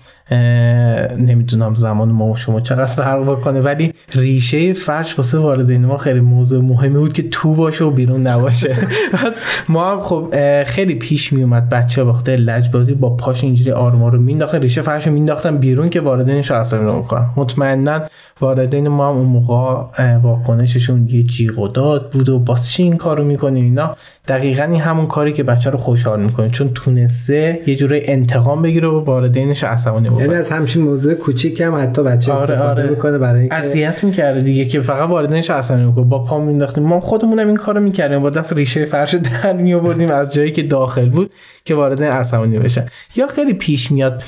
نمی‌دونم 1.17 1.75
زمان 1.75 2.09
ما 2.09 2.25
و 2.25 2.35
شما 2.35 2.59
چقدر 2.59 2.85
فرق 2.85 3.31
بکنه 3.31 3.61
ولی 3.61 3.93
ریشه 4.13 4.73
فرش 4.73 5.17
واسه 5.17 5.37
والدین 5.37 5.85
ما 5.85 5.97
خیلی 5.97 6.19
موضوع 6.19 6.63
مهمی 6.63 6.97
بود 6.97 7.13
که 7.13 7.29
تو 7.29 7.53
باشه 7.53 7.85
و 7.85 7.91
بیرون 7.91 8.27
نباشه. 8.27 8.75
ما 9.69 9.91
هم 9.91 10.01
خب 10.01 10.33
خیلی 10.63 10.95
پیش 10.95 11.33
می 11.33 11.43
اومد 11.43 11.69
بچه 11.69 12.03
به 12.03 12.13
خاطر 12.13 12.35
لجبازی 12.35 12.93
با 12.93 13.15
پاش 13.15 13.43
اینجوری 13.43 13.71
آرما 13.71 14.09
رو 14.09 14.21
مینداختن 14.21 14.61
ریشه 14.61 14.81
فرش 14.81 15.07
رو 15.07 15.13
مینداختن 15.13 15.57
بیرون 15.57 15.89
که 15.89 16.01
والدینش 16.01 16.51
رو 16.51 16.57
عصبی 16.57 16.85
نمی‌کنن 16.85 17.29
مطمئنا 17.35 18.01
والدین 18.41 18.87
ما 18.87 19.09
هم 19.09 19.15
اون 19.15 19.25
موقع 19.25 20.15
واکنششون 20.15 21.07
یه 21.09 21.23
جیغ 21.23 21.59
و 21.59 21.67
داد 21.67 22.11
بود 22.11 22.29
و 22.29 22.39
باز 22.39 22.71
چی 22.71 22.83
این 22.83 22.97
کارو 22.97 23.23
می‌کنی 23.23 23.61
اینا؟ 23.61 23.95
دقیقا 24.27 24.63
این 24.63 24.81
همون 24.81 25.07
کاری 25.07 25.33
که 25.33 25.43
بچه 25.43 25.69
رو 25.69 25.77
خوشحال 25.83 26.23
می‌کنه 26.23 26.49
چون 26.49 26.69
تونسته 26.73 27.61
یه 27.67 27.75
جوری 27.75 28.01
انتقام 28.05 28.61
بگیره 28.61 28.87
و 28.87 29.03
والدینش 29.03 29.63
عصبانی 29.63 30.09
بکنه 30.09 30.21
یعنی 30.21 30.35
از 30.35 30.49
همچین 30.49 30.83
موضوع 30.83 31.13
کوچیک 31.13 31.61
هم 31.61 31.75
حتی 31.75 32.03
بچه 32.03 32.31
آره 32.31 32.41
استفاده 32.41 32.81
آره. 32.81 32.89
می‌کنه 32.89 33.17
برای 33.17 33.39
اینکه 33.39 33.55
اذیت 33.55 34.03
می‌کرده 34.03 34.39
دیگه 34.39 34.65
که 34.65 34.81
فقط 34.81 35.09
والدینش 35.09 35.49
عصبانی 35.49 35.85
می‌کنه. 35.85 36.05
با 36.05 36.23
پا 36.23 36.39
مینداختیم 36.39 36.83
ما 36.83 36.99
خودمونم 36.99 37.47
این 37.47 37.57
کارو 37.57 37.79
می‌کردیم. 37.79 38.19
با 38.19 38.29
دست 38.29 38.53
ریشه 38.53 38.85
فرش 38.85 39.13
در 39.13 39.53
میآوردیم 39.53 40.11
از 40.11 40.33
جایی 40.33 40.51
که 40.51 40.63
داخل 40.63 41.09
بود. 41.09 41.31
که 41.65 41.75
والدین 41.75 42.07
عصبانی 42.07 42.59
بشن. 42.59 42.85
یا 43.15 43.27
خیلی 43.27 43.53
پیش 43.53 43.91
میاد 43.91 44.23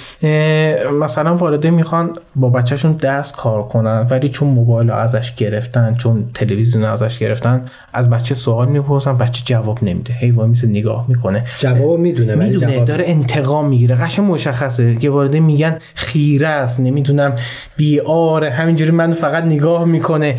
مثلا 1.01 1.35
والدین 1.37 1.73
می‌خوان 1.73 2.17
با 2.35 2.49
بچهشون 2.49 2.91
درس 2.91 3.31
کار 3.31 3.63
کنن 3.63 4.07
ولی 4.09 4.29
چون 4.29 4.49
موبایل 4.49 4.91
ازش 4.91 5.35
گرفتن 5.35 5.95
چون 5.95 6.29
تلویزیون 6.33 6.83
ازش 6.83 7.19
گرفتن 7.19 7.65
از 7.93 8.09
بچه 8.09 8.35
سوال 8.35 8.67
می‌پرسن 8.67 9.17
بچه 9.17 9.43
جواب 9.45 9.83
نمیده. 9.83 10.13
هی 10.13 10.31
وای 10.31 10.49
میسه 10.49 10.67
نگاه 10.67 11.05
می‌کنه. 11.07 11.43
جواب 11.59 11.99
می‌دونه 11.99 12.35
ولی 12.35 12.49
می‌دونه 12.49 12.73
جواب 12.73 12.85
داره 12.85 13.05
انتقام 13.07 13.67
می‌گیره. 13.67 13.95
قشنگ 13.95 14.31
مشخصه. 14.31 14.95
که 14.95 15.09
وارد 15.09 15.35
میگن 15.35 15.77
خیره 15.95 16.47
است 16.47 16.79
نمی‌دونم 16.79 17.35
بیاره 17.77 18.51
همینجوری 18.51 18.91
من 18.91 19.11
فقط 19.11 19.43
نگاه 19.43 19.85
می‌کنه 19.85 20.35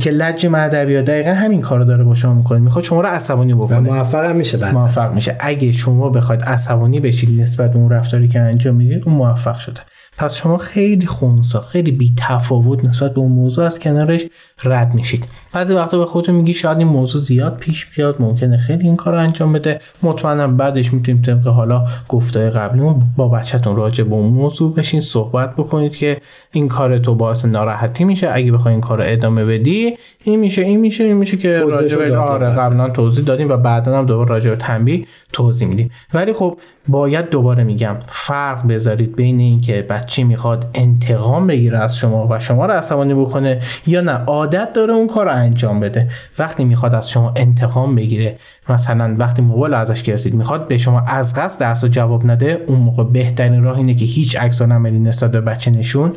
که 0.00 0.10
لج 0.10 0.46
مدبی 0.46 1.02
دقیقا 1.02 1.30
همین 1.30 1.60
کارو 1.60 1.84
داره 1.84 2.04
با 2.04 2.14
شما 2.14 2.34
می‌کنه. 2.34 2.58
می‌خواد 2.58 2.84
شما 2.84 3.00
رو 3.00 3.08
عصبانی 3.08 3.54
بکنه. 3.54 3.80
موفق 3.80 4.34
میشه 4.34 4.58
بعضی. 4.58 4.76
موفق 4.76 5.12
میشه. 5.14 5.36
اگه 5.40 5.72
شما 5.72 6.09
بخواید 6.10 6.42
عصبانی 6.42 7.00
بشید 7.00 7.40
نسبت 7.40 7.72
به 7.72 7.78
اون 7.78 7.90
رفتاری 7.90 8.28
که 8.28 8.40
انجام 8.40 8.74
می‌دید 8.74 9.02
اون 9.06 9.14
موفق 9.14 9.58
شده 9.58 9.80
پس 10.18 10.36
شما 10.36 10.56
خیلی 10.56 11.06
خونسا 11.06 11.60
خیلی 11.60 11.90
بی 11.90 12.14
تفاوت 12.18 12.84
نسبت 12.84 13.14
به 13.14 13.20
اون 13.20 13.32
موضوع 13.32 13.64
از 13.64 13.78
کنارش 13.78 14.24
رد 14.64 14.94
میشید. 14.94 15.24
بعضی 15.52 15.74
وقتا 15.74 15.98
به 15.98 16.06
خودتون 16.06 16.34
میگی 16.34 16.54
شاید 16.54 16.78
این 16.78 16.88
موضوع 16.88 17.20
زیاد 17.20 17.56
پیش 17.56 17.86
بیاد 17.86 18.16
ممکنه 18.18 18.56
خیلی 18.56 18.84
این 18.84 18.96
کار 18.96 19.14
رو 19.14 19.20
انجام 19.20 19.52
بده. 19.52 19.80
مطمئنا 20.02 20.48
بعدش 20.48 20.92
می‌تونیم 20.92 21.22
طبق 21.22 21.46
حالا 21.46 21.86
گفتای 22.08 22.50
قبلیمون 22.50 23.02
با 23.16 23.28
بچهتون 23.28 23.76
راجع 23.76 24.04
به 24.04 24.14
اون 24.14 24.32
موضوع 24.32 24.74
بشین 24.74 25.00
صحبت 25.00 25.56
بکنید 25.56 25.96
که 25.96 26.20
این 26.52 26.68
کار 26.68 26.98
تو 26.98 27.14
باعث 27.14 27.44
ناراحتی 27.44 28.04
میشه. 28.04 28.30
اگه 28.32 28.52
بخوای 28.52 28.74
این 28.74 28.80
کار 28.80 28.98
رو 28.98 29.04
ادامه 29.06 29.44
بدی 29.44 29.96
این 30.24 30.40
میشه 30.40 30.62
این 30.62 30.80
میشه 30.80 31.04
این 31.04 31.16
میشه 31.16 31.36
که 31.36 31.58
راجع. 31.58 32.16
آره 32.16 32.46
قبلا 32.46 32.90
توضیح 32.90 33.24
دادیم 33.24 33.48
و 33.48 33.56
بعدا 33.56 33.98
هم 33.98 34.06
دوباره 34.06 34.28
راجع 34.28 34.50
به 34.50 34.56
تنبیه 34.56 35.06
توضیح 35.32 35.68
میدیم. 35.68 35.90
ولی 36.14 36.32
خب 36.32 36.58
باید 36.88 37.30
دوباره 37.30 37.64
میگم 37.64 37.96
فرق 38.06 38.66
بذارید 38.66 39.16
بین 39.16 39.40
اینکه 39.40 39.82
بچه 40.00 40.24
می‌خواد 40.24 40.70
انتقام 40.74 41.46
بگیره 41.46 41.78
از 41.78 41.96
شما 41.96 42.26
و 42.30 42.40
شما 42.40 42.66
رو 42.66 42.72
عصبانی 42.72 43.14
بکنه 43.14 43.60
یا 43.86 44.00
نه 44.00 44.12
عادت 44.12 44.72
داره 44.72 44.92
اون 44.92 45.06
کار 45.06 45.26
رو 45.26 45.32
انجام 45.32 45.80
بده. 45.80 46.10
وقتی 46.38 46.64
می‌خواد 46.64 46.94
از 46.94 47.10
شما 47.10 47.32
انتقام 47.36 47.94
بگیره 47.94 48.38
مثلا 48.68 49.14
وقتی 49.18 49.42
موبایل 49.42 49.74
ازش 49.74 50.02
گرفتید 50.02 50.34
می‌خواد 50.34 50.68
به 50.68 50.78
شما 50.78 51.00
از 51.00 51.34
قصد 51.34 51.60
درس 51.60 51.84
جواب 51.84 52.30
نده 52.30 52.64
اون 52.66 52.78
موقع 52.78 53.04
بهترین 53.04 53.62
راه 53.62 53.76
اینه 53.76 53.94
که 53.94 54.04
هیچ 54.04 54.36
عکس 54.36 54.62
عملی 54.62 54.98
نسبت 54.98 55.30
به 55.30 55.40
بچه 55.40 55.70
نشون 55.70 56.12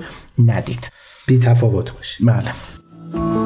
ندید. 0.46 0.92
بی 1.28 1.40
تفاوت 1.40 1.94
باشه. 1.94 2.26
بله. 2.26 3.43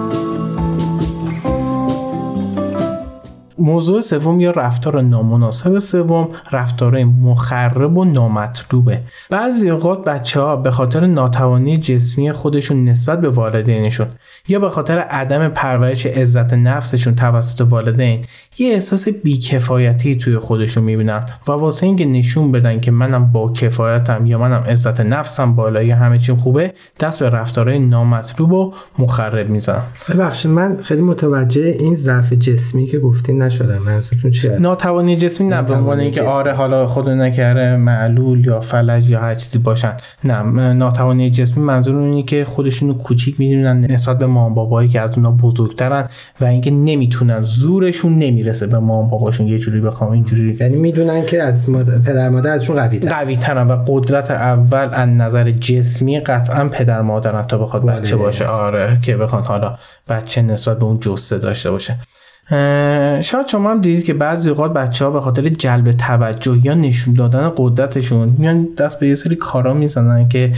موضوع 3.60 4.00
سوم 4.00 4.40
یا 4.40 4.52
رفتار 4.52 5.02
نامناسب 5.02 5.78
سوم 5.78 6.30
رفتار 6.52 7.04
مخرب 7.04 7.98
و 7.98 8.06
نامطلوبه. 8.06 9.02
بعضی 9.30 9.70
اوقات 9.70 10.04
بچه 10.04 10.42
ها 10.42 10.56
به 10.56 10.72
خاطر 10.72 11.06
ناتوانی 11.06 11.78
جسمی 11.78 12.32
خودشون 12.32 12.84
نسبت 12.84 13.22
به 13.22 13.30
والدینشون 13.30 14.08
یا 14.48 14.60
به 14.60 14.70
خاطر 14.70 15.00
عدم 15.00 15.50
پرورش 15.50 16.06
عزت 16.06 16.54
نفسشون 16.54 17.16
توسط 17.16 17.62
والدین 17.62 18.22
یه 18.58 18.74
احساس 18.74 19.10
بیکفایتی 19.10 20.16
توی 20.16 20.38
خودشون 20.38 20.84
می‌بینن 20.84 21.26
و 21.48 21.52
واسه 21.52 21.86
اینکه 21.86 22.06
نشون 22.06 22.52
بدن 22.52 22.80
که 22.80 22.92
منم 22.92 23.32
با 23.32 23.54
کفایتم 23.54 24.26
یا 24.26 24.38
منم 24.38 24.64
عزت 24.64 25.02
نفسم 25.02 25.56
بالایی 25.56 25.92
همه 25.92 26.20
چیم 26.20 26.36
خوبه 26.36 26.74
دست 27.00 27.24
به 27.24 27.30
رفتارهای 27.30 27.80
نامطلوب 27.80 28.52
و 28.52 28.74
مخرب 29.00 29.50
می‌زنن. 29.50 29.82
ببخشید 30.10 30.52
من 30.52 30.78
خیلی 30.82 31.02
متوجه 31.02 31.62
این 31.62 31.96
ضعف 31.96 32.34
جسمی 32.34 32.86
که 32.86 33.00
گفتین 33.00 33.47
نشدم. 33.48 33.78
منظورتون 33.78 34.32
چیه؟ 34.32 34.52
ناتوانی 34.52 35.18
جسمی 35.18 35.48
نه 35.48 35.62
به 35.62 35.74
عنوان 35.74 36.00
اینکه. 36.00 36.24
آره 36.24 36.54
حالا 36.54 36.88
خود 36.88 37.10
نکره 37.10 37.78
معلول 37.78 38.46
یا 38.46 38.60
فلج 38.60 39.10
یا 39.10 39.20
هر 39.20 39.36
چیزی 39.36 39.60
باشن. 39.60 39.94
نه 40.24 40.42
ناتوانی 40.74 41.30
جسمی 41.30 41.64
منظور 41.64 41.98
اینه 41.98 42.24
که 42.24 42.46
خودشونو 42.46 42.94
کوچیک 42.94 43.40
می‌دونن 43.40 43.92
نسبت 43.92 44.18
به 44.18 44.26
مام 44.26 44.54
بابایی 44.54 44.90
که 44.90 45.02
از 45.02 45.18
اونا 45.18 45.32
بزرگترن 45.32 46.08
و 46.42 46.46
اینکه 46.46 46.72
نمی‌تونن 46.72 47.44
زورشون 47.44 48.20
نمی‌رسه 48.20 48.68
به 48.68 48.80
مام 48.80 49.10
باباشون 49.10 49.48
یه 49.48 49.58
جوری 49.58 49.82
بخوام 49.82 50.12
اینجوری. 50.12 50.58
یعنی 50.60 50.76
می‌دونن 50.76 51.26
که 51.26 51.44
از 51.44 51.70
ماد... 51.70 52.02
پدر 52.02 52.30
مادر 52.30 52.52
ازشون 52.52 52.76
قوی 52.76 53.00
تر 53.00 53.10
قوی 53.10 53.38
ترن 53.38 53.68
و 53.68 53.84
قدرت 53.88 54.32
اول 54.32 54.90
از 54.94 55.10
نظر 55.10 55.52
جسمی 55.52 56.20
قطعا 56.20 56.70
پدر 56.70 57.02
مادرن 57.02 57.48
تا 57.48 57.58
بخواد 57.58 57.86
بچه 57.86 58.16
باشه. 58.16 58.46
آره 58.46 58.98
که 59.02 59.18
بخواد 59.18 59.46
حالا 59.46 59.78
بچه 60.10 60.42
نسبت 60.42 60.80
به 60.80 60.86
اون 60.86 61.00
جسه 61.00 61.38
داشته 61.38 61.72
باشه. 61.72 61.96
شاید 63.22 63.48
شما 63.48 63.72
هم 63.72 63.82
دیدید 63.82 64.06
که 64.06 64.14
بعضی 64.14 64.50
اوقات 64.50 64.74
بچه 64.74 65.06
ها 65.06 65.12
به 65.12 65.22
خاطر 65.22 65.50
جلب 65.50 65.92
توجه 65.92 66.60
یا 66.64 66.74
نشون 66.74 67.14
دادن 67.14 67.52
قدرتشون 67.58 68.36
میان 68.38 68.68
دست 68.78 69.00
به 69.00 69.08
یه 69.08 69.16
سری 69.16 69.36
کارا 69.36 69.74
می‌زنن 69.74 70.30
که 70.30 70.52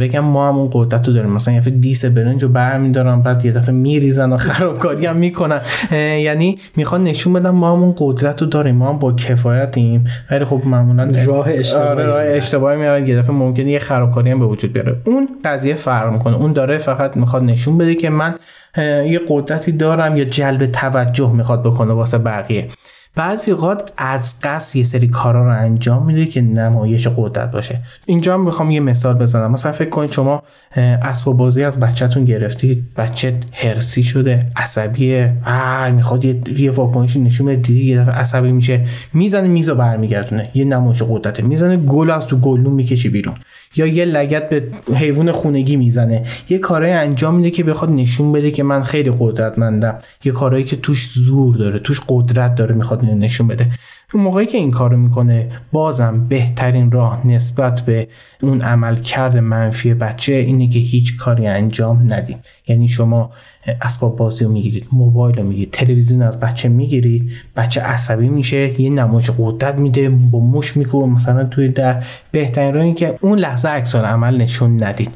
بگم 0.00 0.20
ما 0.20 0.48
هم 0.48 0.56
اون 0.56 0.70
قدرت 0.72 1.08
رو 1.08 1.14
داریم. 1.14 1.30
مثلا 1.30 1.54
یه 1.54 1.60
دفعه 1.60 1.74
دیس 1.74 2.04
برنج 2.04 2.42
رو 2.42 2.48
برمیدارن 2.48 3.22
بعد 3.22 3.44
یه 3.44 3.52
دفعه 3.52 3.74
میریزن 3.74 4.32
و 4.32 4.36
خرابکاری 4.46 5.06
هم 5.06 5.16
می‌کنن. 5.16 5.60
یعنی 5.92 6.58
می‌خوان 6.76 7.04
نشون 7.04 7.32
بدن 7.32 7.50
ما 7.50 7.72
هم 7.72 7.82
اون 7.82 7.94
قدرت 7.98 8.42
رو 8.42 8.48
داریم 8.48 8.76
ما 8.76 8.88
هم 8.88 8.98
با 8.98 9.12
کفایتیم. 9.12 10.04
ولی 10.30 10.44
خب 10.44 10.62
معمولا 10.64 11.12
راه 11.26 11.46
اشتباهی 11.48 11.90
آره 11.90 12.06
راه 12.06 12.22
اشتباهی 12.24 12.76
میارن 12.76 13.06
یه 13.06 13.16
دفعه 13.16 13.32
ممکنه 13.32 13.70
یه 13.70 13.78
خرابکاری 13.78 14.30
هم 14.30 14.38
به 14.38 14.46
وجود 14.46 14.72
بیاره. 14.72 14.96
اون 15.04 15.28
قضیه 15.44 15.74
فرق 15.74 16.12
می‌کنه. 16.12 16.36
اون 16.36 16.52
داره 16.52 16.78
فقط 16.78 17.16
می‌خواد 17.16 17.42
نشون 17.42 17.78
بده 17.78 17.94
که 17.94 18.10
من 18.10 18.34
یه 18.84 19.20
قدرتی 19.28 19.72
دارم 19.72 20.16
یا 20.16 20.24
جلب 20.24 20.66
توجه 20.66 21.32
می‌خواد 21.32 21.62
بکنه 21.62 21.92
واسه 21.92 22.18
بقیه. 22.18 22.68
بعضی 23.16 23.50
اوقات 23.50 23.92
از 23.96 24.40
قصد 24.42 24.76
یه 24.76 24.84
سری 24.84 25.08
کارا 25.08 25.44
رو 25.44 25.60
انجام 25.60 26.06
میده 26.06 26.26
که 26.26 26.40
نمایش 26.40 27.08
قدرت 27.16 27.50
باشه. 27.50 27.80
اینجا 28.06 28.34
هم 28.34 28.44
می‌خوام 28.44 28.70
یه 28.70 28.80
مثال 28.80 29.14
بزنم. 29.14 29.52
مثلا 29.52 29.72
فکر 29.72 29.88
کنید 29.88 30.12
شما 30.12 30.42
اسباب 30.76 31.36
بازی 31.36 31.64
از 31.64 31.80
بچهتون 31.80 32.24
گرفتید 32.24 32.84
بچه 32.96 33.38
هرسی 33.52 34.02
شده 34.02 34.40
عصبیه. 34.56 35.36
آ 35.46 35.90
می‌خواد 35.90 36.24
یه, 36.24 36.40
یه 36.58 36.72
نشون 37.18 37.46
بده. 37.46 37.72
یه 37.72 38.00
عصبی 38.00 38.52
میشه. 38.52 38.86
می‌زنه 39.12 39.48
میزو 39.48 39.74
برمیگردونه. 39.74 40.50
یه 40.54 40.64
نمایش 40.64 41.02
قدرته. 41.02 41.42
می‌زنه 41.42 41.76
گل 41.76 42.10
از 42.10 42.26
تو 42.26 42.36
گلون 42.36 42.72
می‌کشی 42.72 43.08
بیرون. 43.08 43.34
یا 43.76 43.86
یه 43.86 44.04
لگت 44.04 44.48
به 44.48 44.62
حیوان 44.94 45.32
خونگی 45.32 45.76
می‌زنه. 45.76 46.24
یه 46.48 46.58
کارهای 46.58 46.92
انجام 46.92 47.34
میده 47.34 47.50
که 47.50 47.64
بخواد 47.64 47.90
نشون 47.90 48.32
بده 48.32 48.50
که 48.50 48.62
من 48.62 48.82
خیلی 48.82 49.12
قدرتمندم. 49.18 49.94
یه 50.24 50.32
کارهایی 50.32 50.64
که 50.64 50.76
توش 50.76 51.08
زور 51.08 51.56
داره 51.56 51.78
توش 51.78 52.00
قدرت 52.08 52.54
داره 52.54 52.74
می‌خواد 52.74 53.05
نشون 53.14 53.46
بده. 53.46 53.66
اون 54.14 54.22
موقعی 54.22 54.46
که 54.46 54.58
این 54.58 54.70
کارو 54.70 54.96
می‌کنه 54.96 55.48
بازم 55.72 56.26
بهترین 56.28 56.92
راه 56.92 57.26
نسبت 57.26 57.80
به 57.80 58.08
اون 58.42 58.60
عمل 58.60 58.96
کرد 58.96 59.36
منفی 59.36 59.94
بچه 59.94 60.32
اینه 60.32 60.68
که 60.68 60.78
هیچ 60.78 61.16
کاری 61.16 61.46
انجام 61.46 62.14
ندیم 62.14 62.38
یعنی 62.68 62.88
شما 62.88 63.30
اسباب 63.82 64.16
بازی 64.16 64.44
رو 64.44 64.52
می‌گیرید 64.52 64.86
موبایل 64.92 65.36
رو 65.36 65.44
می‌گیرید 65.44 65.70
تلویزیون 65.70 66.22
از 66.22 66.40
بچه 66.40 66.68
می‌گیرید 66.68 67.30
بچه 67.56 67.80
عصبی 67.80 68.28
میشه 68.28 68.80
یه 68.80 68.90
نمایش 68.90 69.30
قدرت 69.38 69.74
میده 69.74 70.08
با 70.08 70.40
مش 70.40 70.76
می‌کنه 70.76 71.06
مثلا 71.06 71.44
توی 71.44 71.68
در. 71.68 72.04
بهترین 72.30 72.74
راه 72.74 72.84
این 72.84 72.94
که 72.94 73.18
اون 73.20 73.38
لحظه 73.38 73.68
عکس 73.68 73.96
عمل 73.96 74.36
نشون 74.36 74.84
ندید. 74.84 75.10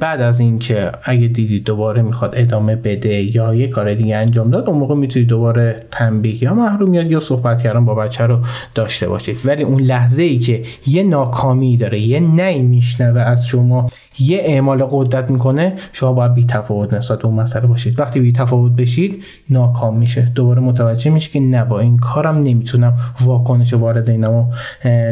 بعد 0.00 0.20
از 0.20 0.40
اینکه 0.40 0.92
اگه 1.02 1.28
دیدید 1.28 1.64
دوباره 1.64 2.02
می‌خواد 2.02 2.34
ادامه 2.36 2.76
بده 2.76 3.36
یا 3.36 3.54
یه 3.54 3.68
کار 3.68 3.94
دیگه 3.94 4.16
انجام 4.16 4.50
داد 4.50 4.68
اون 4.68 4.78
موقع 4.78 4.94
می‌تونید 4.94 5.28
دوباره 5.28 5.86
تنبیه 5.90 6.42
یا 6.42 6.54
محرومیت 6.54 7.06
یا 7.06 7.20
صحبت 7.20 7.62
کردن 7.62 7.84
با 7.84 7.94
بچه 7.94 8.26
رو 8.26 8.38
داشته 8.74 9.08
باشید. 9.08 9.36
ولی 9.44 9.62
اون 9.62 9.80
لحظه 9.80 10.22
ای 10.22 10.38
که 10.38 10.62
یه 10.86 11.02
ناکامی 11.02 11.76
داره 11.76 12.00
یه 12.00 12.20
نی 12.20 12.62
میشنوه 12.62 13.20
از 13.20 13.46
شما 13.46 13.90
یه 14.18 14.40
اعمال 14.44 14.86
قدرت 14.90 15.30
می‌کنه 15.30 15.72
شما 15.92 16.12
باید 16.12 16.34
بی 16.34 16.46
تفاوت 16.46 16.92
نسبت 16.92 17.24
اون 17.24 17.34
مسئله 17.34 17.66
باشید. 17.66 18.00
وقتی 18.00 18.20
بی 18.20 18.32
تفاوت 18.32 18.72
بشید 18.72 19.24
ناکام 19.50 19.96
میشه. 19.96 20.32
دوباره 20.34 20.60
متوجه 20.60 21.10
میشه 21.10 21.30
که 21.30 21.40
نه 21.40 21.64
با 21.64 21.80
این 21.80 21.98
کارم 21.98 22.38
نمی‌تونم 22.42 22.94
واکنش 23.20 23.74
وارد 23.74 24.10
اینمو 24.10 24.46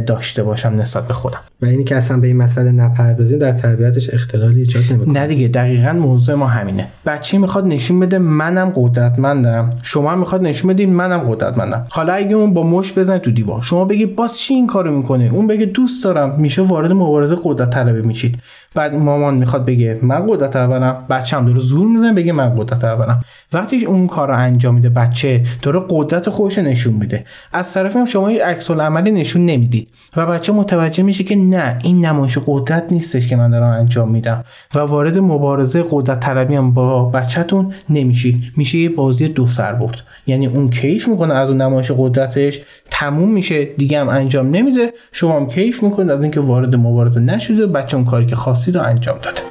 داشته 0.07 0.43
باشم 0.43 0.69
نسبت 0.69 1.07
به 1.09 1.15
خودم. 1.15 1.41
و 1.63 1.67
اینی 1.67 1.85
که 1.85 1.97
اصلا 1.97 2.17
به 2.17 2.27
این 2.27 2.37
مسئله 2.37 2.73
نپردازیم 2.73 3.39
در 3.39 3.53
تربیتش 3.53 4.15
اختلالی 4.15 4.61
ایجاد 4.61 4.83
نمی‌کنه. 4.91 5.21
نه 5.21 5.27
دیگه 5.27 5.49
دقیقا 5.49 5.93
موضوع 5.93 6.35
ما 6.35 6.47
همینه. 6.47 6.87
بچه 7.07 7.39
می‌خواد 7.39 7.67
نشون 7.67 8.01
بده 8.01 8.19
منم 8.19 8.73
قدرتمندم. 8.75 9.71
شما 9.83 10.17
می‌خواد 10.17 10.43
نشون 10.43 10.73
بدین 10.73 10.93
منم 10.95 11.19
قدرتمندم. 11.19 11.87
حالا 11.91 12.13
اگه 12.13 12.37
اون 12.37 12.55
با 12.55 12.63
مش 12.63 12.99
بزنه 12.99 13.19
تو 13.19 13.31
دیوار 13.31 13.63
شما 13.63 13.85
بگی 13.85 14.07
باز 14.07 14.39
چی 14.39 14.55
این 14.55 14.67
کارو 14.67 14.97
می‌کنه؟ 14.97 15.31
اون 15.33 15.47
بگه 15.47 15.67
دوست 15.67 16.05
دارم. 16.05 16.37
میشه 16.41 16.63
وارد 16.63 16.93
مبارزه 16.93 17.37
قدرت 17.45 17.71
طلبی 17.71 18.03
میشید. 18.03 18.39
بعد 18.75 18.95
مامان 18.95 19.35
می‌خواد 19.35 19.65
بگه 19.65 19.99
من 20.03 20.27
قدرت 20.29 20.57
اولم. 20.57 20.97
بچه 21.11 21.37
هم 21.37 21.47
داره 21.47 21.59
زور 21.59 21.89
می‌زنه 21.89 22.13
بگه 22.13 22.33
من 22.33 22.57
قدرت 22.57 22.85
اولم. 22.85 23.21
وقتی 23.53 23.85
اون 23.85 24.07
کار 24.07 24.31
انجام 24.31 24.75
میده 24.75 24.89
بچه 24.89 25.43
داره 25.63 25.83
قدرت 25.89 26.31
خودش 26.31 26.59
نشون 26.59 26.95
میده. 26.95 27.25
از 27.53 27.75
طرف 27.75 27.97
هم 27.97 28.05
شما 28.05 28.29
عکس 28.29 28.71
عملی 28.71 29.11
نشون 29.11 29.47
نمی‌دید. 29.47 29.89
و 30.17 30.27
بچه 30.27 30.53
متوجه 30.53 31.03
میشه 31.03 31.25
که 31.25 31.37
نه 31.51 31.79
این 31.83 32.07
نمایش 32.07 32.39
قدرت 32.47 32.85
نیستش 32.91 33.29
که 33.29 33.37
من 33.37 33.51
دارم 33.51 33.71
انجام 33.71 34.11
میدم. 34.11 34.45
و 34.75 34.79
وارد 34.79 35.19
مبارزه 35.19 35.85
قدرت 35.91 36.21
طلبی 36.21 36.55
هم 36.55 36.75
با 36.75 37.05
بچهتون 37.05 37.75
نمیشید 37.91 38.43
میشه 38.57 38.79
یه 38.79 38.89
بازی 38.89 39.29
دو 39.29 39.47
سر 39.47 39.73
برد. 39.73 40.03
یعنی 40.27 40.47
اون 40.47 40.71
کیف 40.71 41.09
می‌کنه 41.09 41.35
از 41.35 41.49
اون 41.49 41.63
نمایش 41.63 41.93
قدرتش 41.97 42.61
تموم 42.91 43.33
میشه. 43.33 43.65
دیگه 43.65 44.01
هم 44.01 44.09
انجام 44.09 44.51
نمیده. 44.51 44.93
شما 45.13 45.37
هم 45.37 45.49
کیف 45.49 45.83
می‌کنید 45.83 46.11
از 46.11 46.23
اینکه 46.23 46.41
وارد 46.41 46.75
مبارزه 46.77 47.21
نشده 47.21 47.67
بچه 47.67 47.97
اون 47.97 48.07
کاری 48.07 48.27
که 48.27 48.37
خواستید 48.37 48.77
رو 48.77 48.83
انجام 48.83 49.19
داده. 49.23 49.50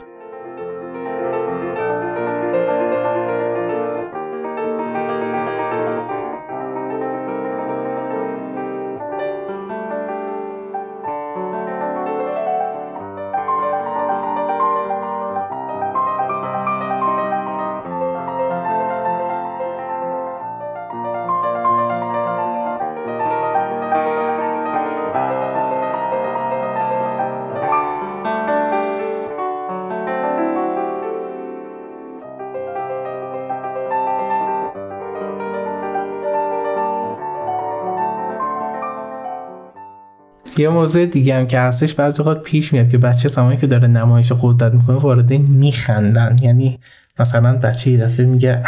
یه 40.59 40.69
موضوع 40.69 41.05
دیگه 41.05 41.35
هم 41.35 41.47
که 41.47 41.59
هستش 41.59 41.93
بعضی 41.93 42.23
وقت 42.23 42.41
پیش 42.41 42.73
میاد 42.73 42.89
که 42.89 42.97
بچه 42.97 43.29
زمانی 43.29 43.57
که 43.57 43.67
داره 43.67 43.87
نمایش 43.87 44.31
قدرت 44.41 44.73
می‌کنه 44.73 44.97
وارد 44.97 45.33
میخندن. 45.33 46.35
یعنی 46.41 46.79
مثلا 47.19 47.57
بچه 47.57 47.91
یه 47.91 47.97
دفعه 47.97 48.25
میگه 48.25 48.63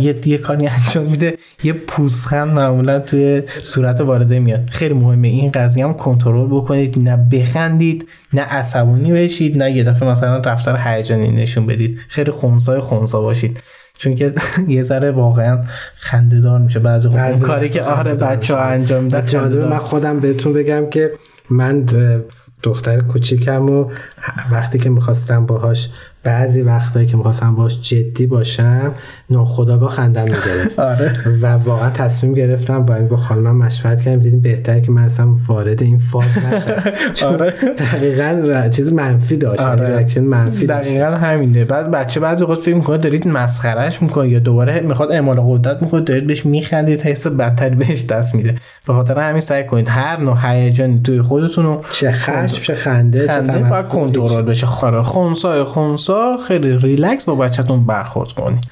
یه 0.00 0.20
یه 0.26 0.38
کاری 0.38 0.66
انجام 0.66 1.04
میده 1.04 1.38
یه 1.64 1.72
پوزخند 1.72 2.48
معمولا 2.48 2.98
توی 2.98 3.42
صورت 3.62 4.00
وارده 4.00 4.38
میاد. 4.38 4.70
خیلی 4.70 4.94
مهمه. 4.94 5.28
این 5.28 5.50
قضیه 5.50 5.84
هم 5.84 5.94
کنترل 5.94 6.46
بکنید. 6.46 7.00
نه 7.00 7.16
بخندید 7.16 8.08
نه 8.32 8.42
عصبانی 8.42 9.12
بشید 9.12 9.62
نه 9.62 9.70
یه 9.70 9.84
دفعه 9.84 10.08
مثلا 10.08 10.38
رفتار 10.38 10.80
هیجانی 10.84 11.28
نشون 11.30 11.66
بدید. 11.66 11.98
خیلی 12.08 12.30
خونسای 12.30 12.80
خونسا 12.80 13.20
باشید. 13.20 13.60
چون 13.98 14.14
که 14.14 14.34
یه 14.68 14.82
ذره 14.82 15.10
واقعا 15.10 15.58
خنده 15.96 16.40
دار 16.40 16.58
میشه. 16.58 16.78
بعضی 16.78 17.08
اون 17.08 17.40
کاری 17.40 17.68
که 17.68 17.82
آره 17.82 18.14
بچه 18.14 18.54
ها 18.54 18.60
انجام 18.60 19.04
میدن 19.04 19.26
جالبه 19.26 19.66
من 19.66 19.78
خودم 19.78 20.20
بهتون 20.20 20.52
بگم 20.52 20.90
که 20.90 21.12
من 21.50 21.86
دختر 22.62 23.00
کوچیکم 23.00 23.70
و 23.70 23.90
وقتی 24.52 24.78
که 24.78 24.90
می‌خواستم 24.90 25.46
باهاش 25.46 25.90
بعضی 26.28 26.62
وقتایی 26.62 27.06
که 27.06 27.16
می‌خواستم 27.16 27.54
باش 27.54 27.80
جدی 27.80 28.26
باشم 28.26 28.92
ناخداگاه 29.30 29.90
خندم 29.90 30.22
می‌گرفت. 30.22 30.78
آره. 30.90 31.12
و 31.42 31.46
واقعا 31.46 31.90
تصمیم 31.90 32.34
گرفتم 32.34 32.82
با 32.84 32.94
این 32.94 33.08
با 33.08 33.16
خانمم 33.16 33.56
مشورت 33.56 34.00
کردیم 34.00 34.20
دیدیم 34.20 34.40
بهتره 34.40 34.80
که 34.80 34.92
من 34.92 35.02
اصلا 35.02 35.26
وارد 35.46 35.82
این 35.82 35.98
فاز 35.98 36.24
نشم. 36.38 37.26
آره. 37.32 37.50
دقیقا 37.78 38.68
چیز 38.68 38.92
منفی 38.92 39.36
داشت. 39.36 39.60
آره. 39.60 39.86
ریاکشن 39.86 40.20
منفی 40.20 40.66
داشت. 40.66 40.88
دقیقا 40.88 41.06
همینه. 41.06 41.64
بعد 41.64 41.90
بچه 41.90 42.20
بعضی 42.20 42.44
وقت 42.44 42.60
فکر 42.60 42.74
می‌کنه 42.74 42.98
دارید 42.98 43.28
مسخرش 43.28 44.02
می‌کنه 44.02 44.28
یا 44.28 44.38
دوباره 44.38 44.80
می‌خواد 44.80 45.12
اعمال 45.12 45.40
قدرت 45.40 45.82
می‌کنه 45.82 46.00
دارید 46.00 46.26
بهش 46.26 46.46
میخندید 46.46 47.00
حس 47.00 47.26
بدتری 47.26 47.74
بهش 47.74 48.04
دست 48.04 48.34
میده. 48.34 48.54
به 48.86 48.92
خاطر 48.92 49.18
همین 49.18 49.40
سعی 49.40 49.64
کنید 49.64 49.88
هر 49.88 50.20
نوع 50.20 50.36
هیجانی 50.42 51.00
توی 51.04 51.22
خودتون 51.22 51.64
رو 51.64 51.82
چه 51.92 52.12
خشم 52.12 52.46
چه 52.46 52.74
خنده 52.74 53.26
خنده 53.26 53.58
باید 53.58 53.88
کنترل 53.88 54.42
بشه. 54.42 54.66
خاره 54.66 55.02
خونسا 55.02 55.64
خونسا. 55.64 56.17
خیلی 56.48 56.78
ریلکس 56.78 57.24
با 57.24 57.34
بچهتون 57.34 57.86
برخورد 57.86 58.32
کنید 58.32 58.68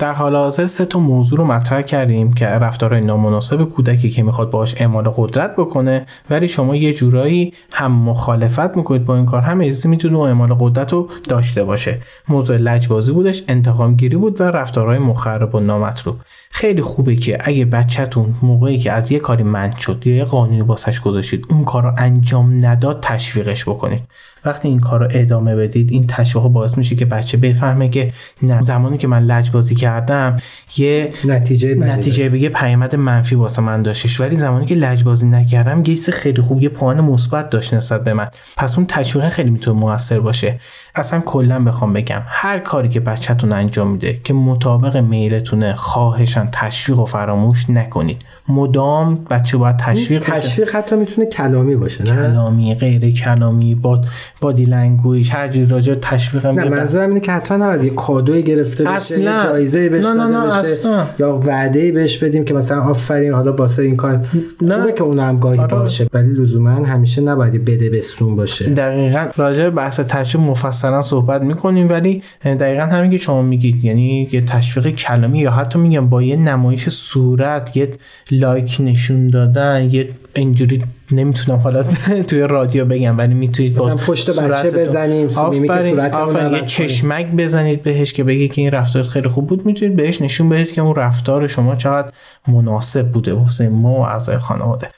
در 0.00 0.12
حال 0.12 0.36
حاضر 0.36 0.66
سه 0.66 0.84
تا 0.84 0.98
موضوع 0.98 1.38
رو 1.38 1.44
مطرح 1.44 1.82
کردیم 1.82 2.32
که 2.32 2.46
رفتارهای 2.46 3.00
نامناسب 3.00 3.64
کودکی 3.64 4.10
که 4.10 4.22
می‌خواد 4.22 4.50
باش 4.50 4.80
اعمال 4.80 5.12
قدرت 5.16 5.56
بکنه 5.56 6.06
ولی 6.30 6.48
شما 6.48 6.76
یه 6.76 6.92
جورایی 6.92 7.52
هم 7.72 7.92
مخالفت 7.92 8.76
می‌کنید 8.76 9.04
با 9.04 9.16
این 9.16 9.26
کار 9.26 9.42
هم 9.42 9.60
اجازه 9.60 9.88
می‌تونه 9.88 10.16
اون 10.16 10.28
اعمال 10.28 10.56
قدرت 10.60 10.92
رو 10.92 11.08
داشته 11.28 11.64
باشه. 11.64 11.98
موضوع 12.28 12.56
لجبازی 12.56 13.12
بودش 13.12 13.42
انتقام 13.48 13.96
گیری 13.96 14.16
بود 14.16 14.40
و 14.40 14.44
رفتارهای 14.44 14.98
مخرب 14.98 15.54
و 15.54 15.60
نامطلوب. 15.60 16.16
خیلی 16.50 16.82
خوبه 16.82 17.16
که 17.16 17.38
اگه 17.40 17.64
بچهتون 17.64 18.34
موقعی 18.42 18.78
که 18.78 18.92
از 18.92 19.12
یه 19.12 19.18
کاری 19.18 19.42
منع 19.42 19.76
شد 19.76 20.06
یا 20.06 20.14
یه 20.14 20.24
قانونی 20.24 20.62
باسش 20.62 21.00
گذاشتید 21.00 21.46
اون 21.50 21.64
کار 21.64 21.82
رو 21.82 21.92
انجام 21.98 22.66
نداد 22.66 22.98
تشویقش 23.02 23.68
بکنید. 23.68 24.02
وقتی 24.44 24.68
این 24.68 24.80
کار 24.80 25.00
رو 25.00 25.08
ادامه 25.10 25.56
بدید 25.56 25.90
این 25.92 26.06
تشویق 26.06 26.44
باعث 26.44 26.78
میشه 26.78 26.96
که 26.96 27.04
بچه 27.04 27.36
بفهمه 27.36 27.88
که 27.88 28.12
نه 28.42 28.60
زمانی 28.60 28.98
که 28.98 29.08
من 29.08 29.22
لجبازی 29.22 29.80
می‌کردم 29.80 30.36
یه 30.76 31.12
نتیجه 31.24 31.74
نتیجه 31.74 32.28
بگه 32.28 32.48
پیامد 32.48 32.96
منفی 32.96 33.34
واسه 33.34 33.62
من 33.62 33.82
داشتش. 33.82 34.20
ولی 34.20 34.36
زمانی 34.36 34.66
که 34.66 34.74
لجبازی 34.74 35.26
نکردم 35.26 35.78
یه 35.78 35.84
چیز 35.84 36.10
خیلی 36.10 36.42
خوب 36.42 36.62
یه 36.62 36.68
پوان 36.68 37.00
مثبت 37.00 37.50
داشت 37.50 37.74
نسبت 37.74 38.04
به 38.04 38.14
من. 38.14 38.28
پس 38.56 38.76
اون 38.76 38.86
تشویق 38.86 39.28
خیلی 39.28 39.50
می‌تونه 39.50 39.80
موثر 39.80 40.20
باشه. 40.20 40.60
اصلا 40.94 41.20
کلا 41.20 41.64
بخوام 41.64 41.92
بگم 41.92 42.22
هر 42.26 42.58
کاری 42.58 42.88
که 42.88 43.00
بچهتون 43.00 43.52
انجام 43.52 43.90
میده 43.90 44.20
که 44.24 44.34
مطابق 44.34 44.96
میلتونه 44.96 45.72
خواهشان 45.72 46.48
تشویق 46.52 46.98
و 46.98 47.04
فراموش 47.04 47.70
نکنید. 47.70 48.22
مدام 48.48 49.26
بچه 49.30 49.58
باید 49.58 49.76
تشویق 49.76 50.22
بشه. 50.22 50.32
تشویق 50.32 50.74
حتی 50.74 50.96
می‌تونه 50.96 51.26
کلامی 51.26 51.76
باشه 51.76 52.04
نه 52.04 52.10
کلامی 52.10 52.74
غیر 52.74 53.10
کلامی 53.10 53.74
با 53.74 54.00
body 54.40 54.64
language 54.64 55.30
هر 55.32 55.48
جوری 55.48 55.66
راجع 55.66 55.94
تشویق 55.94 56.46
هم 56.46 56.60
نه 56.60 56.68
منظورم 56.68 57.08
اینه 57.08 57.20
که 57.20 57.32
حتما 57.32 57.64
نباید 57.64 57.84
یه 57.84 57.90
کادوی 57.90 58.42
گرفته 58.42 58.84
بشه 58.84 58.92
اصلا. 58.92 59.36
یه 59.36 59.42
جایزه 59.44 59.88
بهش 59.88 60.04
نه، 60.04 60.12
نه، 60.12 60.26
نه، 60.26 60.46
بشه 60.46 60.56
اصلا. 60.56 61.06
یا 61.18 61.40
وعده 61.44 61.92
بهش 61.92 62.18
بدیم 62.18 62.44
که 62.44 62.54
مثلا 62.54 62.82
آفرین 62.82 63.32
حالا 63.32 63.52
باسه 63.52 63.82
این 63.82 63.96
کار 63.96 64.26
نه. 64.62 64.76
خوبه 64.76 64.92
که 64.92 65.02
اون 65.02 65.18
هم 65.18 65.38
گاهی 65.38 65.58
آره. 65.58 65.74
باشه 65.74 66.06
ولی 66.12 66.32
لزوما 66.32 66.70
همیشه 66.70 67.22
نباید 67.22 67.64
بده 67.64 67.90
بستون 67.90 68.36
باشه 68.36 68.64
دقیقا 68.64 69.28
راجع 69.36 69.70
بحث 69.70 70.00
تشویق 70.00 70.44
مفصلا 70.46 71.02
صحبت 71.02 71.42
می‌کنیم 71.42 71.88
ولی 71.88 72.22
دقیقا 72.44 72.82
همین 72.82 73.10
که 73.10 73.16
شما 73.16 73.42
میگید 73.42 73.84
یعنی 73.84 74.28
یه 74.32 74.40
تشویق 74.40 74.88
کلامی 74.88 75.38
یا 75.38 75.50
حتی 75.50 75.78
میگم 75.78 76.08
با 76.08 76.22
یه 76.22 76.36
نمایش 76.36 76.88
صورت 76.88 77.76
یه 77.76 77.92
لایک 78.40 78.76
نشون 78.80 79.30
دادن 79.30 79.90
یه 79.90 80.08
اینجوری 80.34 80.84
نمی‌تونم 81.10 81.58
حالا 81.58 81.82
توی 82.28 82.40
رادیو 82.40 82.84
بگم 82.84 83.18
ولی 83.18 83.34
می‌تونید 83.34 83.74
با 83.74 83.84
مثلا 83.84 83.96
پشت 83.96 84.40
بچه 84.40 84.70
بزنیم، 84.70 85.26
میمیک 85.50 85.70
آفرین، 85.70 86.00
آفرین. 86.00 86.52
یه. 86.52 86.60
چشمک 86.60 87.26
بزنید 87.26 87.82
بهش 87.82 88.12
که 88.12 88.24
بگه 88.24 88.48
که 88.48 88.60
این 88.60 88.70
رفتار 88.70 89.02
خیلی 89.02 89.28
خوب 89.28 89.46
بود. 89.46 89.66
می‌تونید 89.66 89.96
بهش 89.96 90.22
نشون 90.22 90.48
بدید 90.48 90.72
که 90.72 90.80
اون 90.80 90.94
رفتار 90.94 91.46
شما 91.46 91.74
چقدر 91.74 92.12
مناسب 92.48 93.12
بوده 93.12 93.32
واسه 93.32 93.68
ما 93.68 93.94
و 93.94 94.00
اعضای 94.00 94.38
خانواده. 94.38 94.88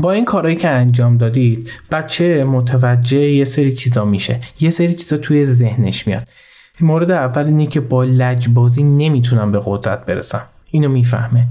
با 0.00 0.12
این 0.12 0.24
کارهایی 0.24 0.56
که 0.56 0.68
انجام 0.68 1.18
دادید 1.18 1.70
بچه 1.90 2.44
متوجه 2.44 3.18
یه 3.18 3.44
سری 3.44 3.72
چیزا 3.72 4.04
میشه. 4.04 4.40
یه 4.60 4.70
سری 4.70 4.94
چیزا 4.94 5.16
توی 5.16 5.44
ذهنش 5.44 6.06
میاد. 6.06 6.28
مورد 6.80 7.10
اول 7.10 7.44
اینه 7.44 7.66
که 7.66 7.80
با 7.80 8.04
لجبازی 8.04 8.82
نمی‌تونم 8.82 9.52
به 9.52 9.60
قدرت 9.64 10.06
برسم. 10.06 10.42
اینو 10.70 10.88
می‌فهمه. 10.88 11.46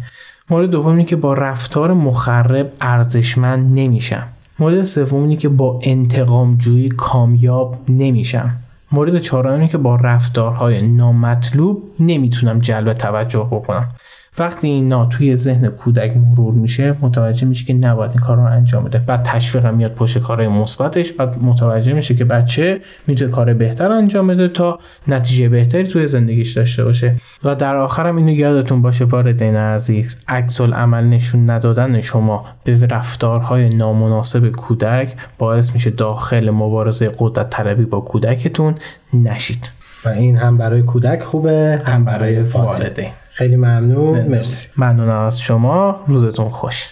مورد 0.52 0.70
دوم 0.70 0.88
اینه 0.92 1.04
که 1.04 1.16
با 1.16 1.34
رفتار 1.34 1.94
مخرب 1.94 2.72
ارزشمند 2.82 3.80
نمیشم. 3.80 4.28
مورد 4.60 4.84
سوم 4.84 5.24
اینه 5.24 5.36
که 5.36 5.50
با 5.50 5.80
انتقام 5.84 6.58
جویی 6.58 6.90
کامیاب 6.90 7.78
نمیشم. 7.90 8.58
مورد 8.92 9.20
چهارم 9.20 9.68
که 9.68 9.78
با 9.78 9.96
رفتارهای 9.96 10.82
نامطلوب 10.82 11.84
نمی‌تونم 12.00 12.60
جلب 12.60 12.94
توجه 12.94 13.48
بکنم. 13.52 13.90
وقتی 14.40 14.68
اینا 14.68 15.06
توی 15.06 15.36
ذهن 15.36 15.68
کودک 15.68 16.18
مرور 16.18 16.54
میشه 16.54 16.96
متوجه 17.02 17.48
میشه 17.48 17.66
که 17.66 17.74
نباید 17.74 18.12
این 18.12 18.20
کار 18.20 18.38
رو 18.38 18.44
انجام 18.44 18.84
بده. 18.84 19.00
بعد 19.00 19.24
تشویق 19.24 19.68
میاد 19.68 19.94
پشت 19.94 20.18
کارهای 20.18 20.48
مثبتش 20.48 21.12
بعد 21.12 21.44
متوجه 21.44 21.94
میشه 21.94 22.16
که 22.16 22.26
بچه 22.26 22.82
می‌تونه 23.08 23.32
کار 23.32 23.54
بهتر 23.54 23.92
انجام 23.92 24.28
بده 24.28 24.48
تا 24.48 24.80
نتیجه 25.08 25.50
بهتری 25.50 25.84
توی 25.84 26.08
زندگیش 26.08 26.58
داشته 26.58 26.84
باشه. 26.84 27.16
و 27.44 27.56
در 27.56 27.76
آخرم 27.76 28.16
اینو 28.16 28.32
یادتون 28.32 28.82
باشه 28.82 29.06
والدین 29.06 29.56
عزیز 29.56 30.24
عکس 30.28 30.62
عمل 30.62 31.04
نشون 31.04 31.50
ندادن 31.50 32.00
شما 32.00 32.46
به 32.64 32.88
رفتارهای 32.88 33.70
نامناسب 33.70 34.50
کودک 34.50 35.16
باعث 35.38 35.74
میشه 35.74 35.90
داخل 35.90 36.50
مبارزه 36.50 37.12
قدرت 37.18 37.50
طلبی 37.50 37.86
با 37.86 38.02
کودکتون 38.02 38.76
نشید. 39.14 39.72
و 40.06 40.10
این 40.10 40.38
هم 40.38 40.58
برای 40.58 40.82
کودک 40.82 41.22
خوبه 41.22 41.82
هم 41.86 42.06
برای 42.06 42.42
والدین. 42.42 43.12
خیلی 43.34 43.56
ممنون. 43.56 44.22
مرسی. 44.22 44.70
ممنونم 44.78 45.20
از 45.26 45.42
شما. 45.42 46.04
روزتون 46.08 46.50
خوش. 46.50 46.92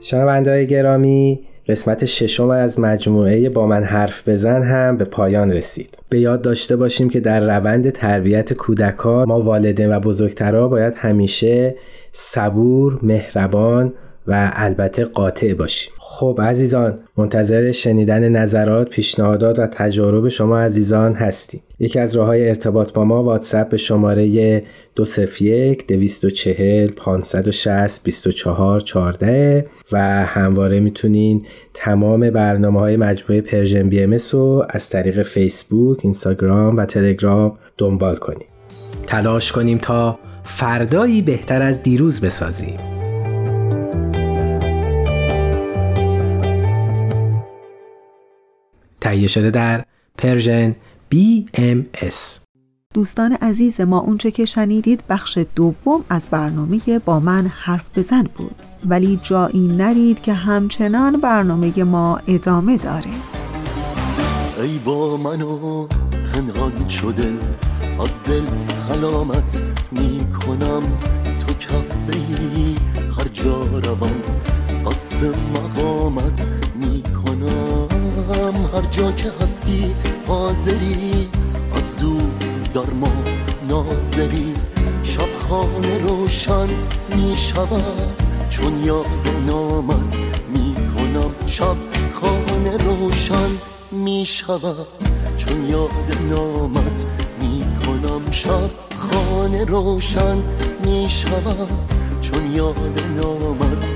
شنونده 0.00 0.50
های 0.50 0.66
گرامی 0.66 1.40
قسمت 1.68 2.04
ششم 2.04 2.48
از 2.48 2.80
مجموعه 2.80 3.48
با 3.48 3.66
من 3.66 3.84
حرف 3.84 4.28
بزن 4.28 4.62
هم 4.62 4.96
به 4.96 5.04
پایان 5.04 5.52
رسید. 5.52 5.98
به 6.08 6.20
یاد 6.20 6.42
داشته 6.42 6.76
باشیم 6.76 7.10
که 7.10 7.20
در 7.20 7.40
روند 7.40 7.90
تربیت 7.90 8.52
کودکان 8.52 9.28
ما 9.28 9.40
والدین 9.40 9.96
و 9.96 10.00
بزرگترها 10.00 10.68
باید 10.68 10.94
همیشه 10.96 11.74
صبور، 12.12 12.98
مهربان 13.02 13.92
و 14.26 14.50
البته 14.54 15.04
قاطع 15.04 15.54
باشیم. 15.54 15.92
خب 16.12 16.40
عزیزان 16.42 16.98
منتظر 17.16 17.72
شنیدن 17.72 18.28
نظرات، 18.28 18.88
پیشنهادات 18.88 19.58
و 19.58 19.66
تجارب 19.66 20.28
شما 20.28 20.58
عزیزان 20.58 21.14
هستیم. 21.14 21.60
یکی 21.78 21.98
از 21.98 22.16
راه 22.16 22.26
های 22.26 22.48
ارتباط 22.48 22.92
با 22.92 23.04
ما 23.04 23.22
واتساپ 23.22 23.68
به 23.68 23.76
شماره 23.76 24.62
201 24.96 25.86
240 25.86 26.90
560 26.90 28.04
24 28.04 28.80
14 28.80 29.66
و 29.92 29.98
همواره 30.24 30.80
می‌تونین 30.80 31.46
تمام 31.74 32.30
برنامه 32.30 32.80
های 32.80 32.96
مجموعه 32.96 33.40
Persian 33.40 33.88
BMS 33.88 34.16
رو 34.32 34.66
از 34.70 34.88
طریق 34.88 35.22
فیسبوک، 35.22 35.98
اینستاگرام 36.02 36.76
و 36.76 36.84
تلگرام 36.84 37.58
دنبال 37.78 38.16
کنیم 38.16 38.46
تلاش 39.06 39.52
کنیم 39.52 39.78
تا 39.78 40.18
فردایی 40.44 41.22
بهتر 41.22 41.62
از 41.62 41.82
دیروز 41.82 42.20
بسازیم. 42.20 42.89
تهیه 49.10 49.26
شده 49.26 49.50
در 49.50 49.84
Persian 50.18 50.76
BMS 51.14 52.40
دوستان 52.94 53.32
عزیز 53.32 53.80
ما 53.80 53.98
اونچه 53.98 54.30
که 54.30 54.44
شنیدید 54.44 55.04
بخش 55.08 55.38
دوم 55.54 56.04
از 56.08 56.28
برنامه 56.30 56.80
با 57.04 57.20
من 57.20 57.46
حرف 57.46 57.98
بزن 57.98 58.22
بود. 58.22 58.54
ولی 58.86 59.20
جایی 59.22 59.68
نرید 59.68 60.20
که 60.20 60.32
همچنان 60.32 61.20
برنامه 61.20 61.84
ما 61.84 62.20
ادامه 62.26 62.76
داره. 62.76 63.10
ای 64.62 64.78
با 64.78 65.16
منو 65.16 65.86
پنهان 66.32 66.88
شده 66.88 67.32
از 68.00 68.24
دل 68.24 68.58
سلامت 68.58 69.62
می 69.92 70.26
کنم 70.32 70.82
تو 71.46 71.54
کبه 71.54 72.14
هر 73.18 73.28
جا 73.32 73.62
روم 73.62 74.22
قصد 74.86 75.34
مقامت 75.54 76.46
می 76.80 77.02
کنم 77.02 77.99
هر 78.34 78.86
جا 78.90 79.12
که 79.12 79.32
هستی 79.42 79.94
حاضری 80.26 81.28
از 81.74 81.96
دور 81.96 82.22
در 82.74 82.92
ما 82.92 83.12
ناظری. 83.68 84.54
شب 85.02 85.34
خانه 85.48 85.98
روشن 85.98 86.68
می 87.16 87.36
شود 87.36 88.22
چون 88.50 88.84
یاد 88.84 89.06
نامت 89.46 90.18
می 90.48 90.74
کنم 90.74 91.30
شب 91.46 91.76
خانه 92.14 92.76
روشن 92.76 93.50
می 93.90 94.26
شود 94.26 94.86
چون 95.36 95.68
یاد 95.68 96.18
نامت 96.30 97.06
می 97.40 97.64
کنم 97.86 98.30
شب 98.30 98.70
خانه 98.98 99.64
روشن 99.64 100.36
می 100.84 101.06
شود 101.08 101.68
چون 102.20 102.52
یاد 102.52 103.00
نامت 103.16 103.92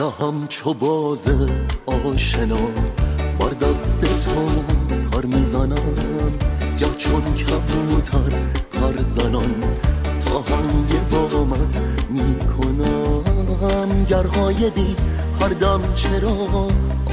گهم 0.00 0.46
چو 0.48 0.74
باز 0.74 1.28
آشنا 1.86 2.56
بر 3.38 3.50
دست 3.50 4.00
تو 4.00 4.48
پر 5.12 5.26
می‌زنم. 5.26 5.92
یا 6.78 6.88
چون 6.98 7.22
کبوتر 7.34 8.32
پر 8.72 9.02
زنان 9.02 9.64
آهنگ 10.34 11.08
بامت 11.10 11.80
می‌کنم. 12.10 13.24
گرهای 14.04 14.70
بی 14.70 14.96
هر 15.40 15.48
دم 15.48 15.80
چرا 15.94 16.68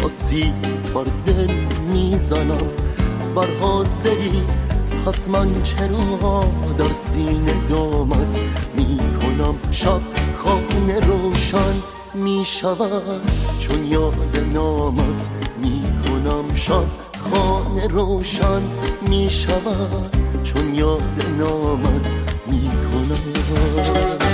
آسی 0.05 0.53
بر 0.95 1.07
دل 1.25 1.51
می‌زنم. 1.93 2.67
بر 3.35 3.47
حاضری 3.61 4.41
پس 5.05 5.27
من 5.27 5.63
چرا 5.63 6.43
در 6.77 6.91
سینه 7.09 7.67
دامت 7.69 8.39
می‌کنم؟ 8.77 9.55
شب 9.71 10.01
خانه 10.37 10.99
روشن 10.99 11.96
می 12.17 12.45
شود 12.45 13.31
چون 13.59 13.85
یاد 13.85 14.39
نامت 14.53 15.29
می 15.61 15.83
کنم 16.07 16.53
شب 16.55 16.83
خانه 17.31 17.87
روشن 17.87 18.61
می 19.09 19.29
شود 19.29 20.17
چون 20.43 20.75
یاد 20.75 21.25
نامت 21.37 22.15
می 22.47 22.69
کنم 22.69 24.26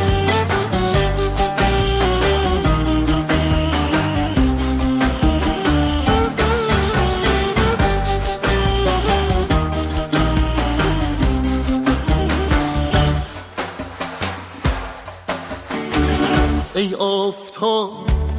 ای 16.84 16.95
آفتاب 16.95 17.91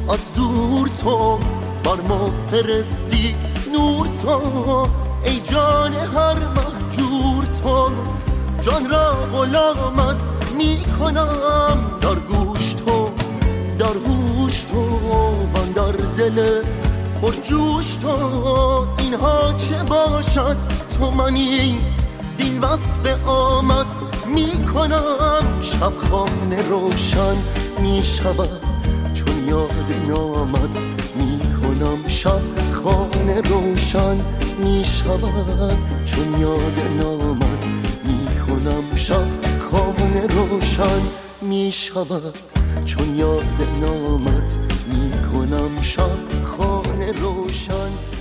از 0.09 0.33
دور 0.35 0.89
تو 1.01 1.39
بر 1.83 2.01
ما 2.07 2.31
فرستی. 2.51 3.35
نور 3.73 4.07
تو 4.07 4.87
ای 5.25 5.39
جان 5.39 5.93
هر 5.93 6.39
محجور 6.39 7.45
تو. 7.63 7.91
جان 8.61 8.89
را 8.89 9.11
غلامت 9.11 10.21
می 10.57 10.85
کنم 10.99 11.99
در 12.01 12.15
گوش 12.15 12.73
تو 12.73 13.09
در 13.79 13.85
هوش 13.85 14.63
تو 14.63 14.79
و 14.79 15.73
در 15.75 15.91
دل 15.91 16.61
پرجوش 17.21 17.95
تو. 17.95 18.87
اینها 18.99 19.53
چه 19.53 19.83
باشد؟ 19.83 20.57
تو 20.99 21.11
منی 21.11 21.79
وین 22.39 22.61
وصف 22.61 23.27
آمد 23.27 23.91
می 24.27 24.65
کنم 24.65 25.61
شب 25.61 25.93
خانه 26.09 26.69
روشن 26.69 27.64
می 27.79 28.03
شود 28.03 28.49
چون 29.13 29.47
یاد 29.47 30.07
نامت 30.07 30.85
می 31.15 31.39
کنم 31.61 32.07
شب 32.07 32.41
خانه 32.71 33.41
روشن 33.41 34.17
می 34.63 34.85
شود 34.85 35.77
چون 36.05 36.41
یاد 36.41 36.79
نامت 36.97 37.71
می 38.05 38.41
کنم 38.47 38.95
شب 38.95 39.27
خانه 39.59 40.27
روشن 40.27 41.01
می 41.41 41.71
شود 41.71 42.37
چون 42.85 43.15
یاد 43.15 43.67
نامت 43.81 44.57
می 44.87 45.11
کنم 45.31 45.81
شب 45.81 46.43
خانه 46.43 47.11
روشن 47.11 48.14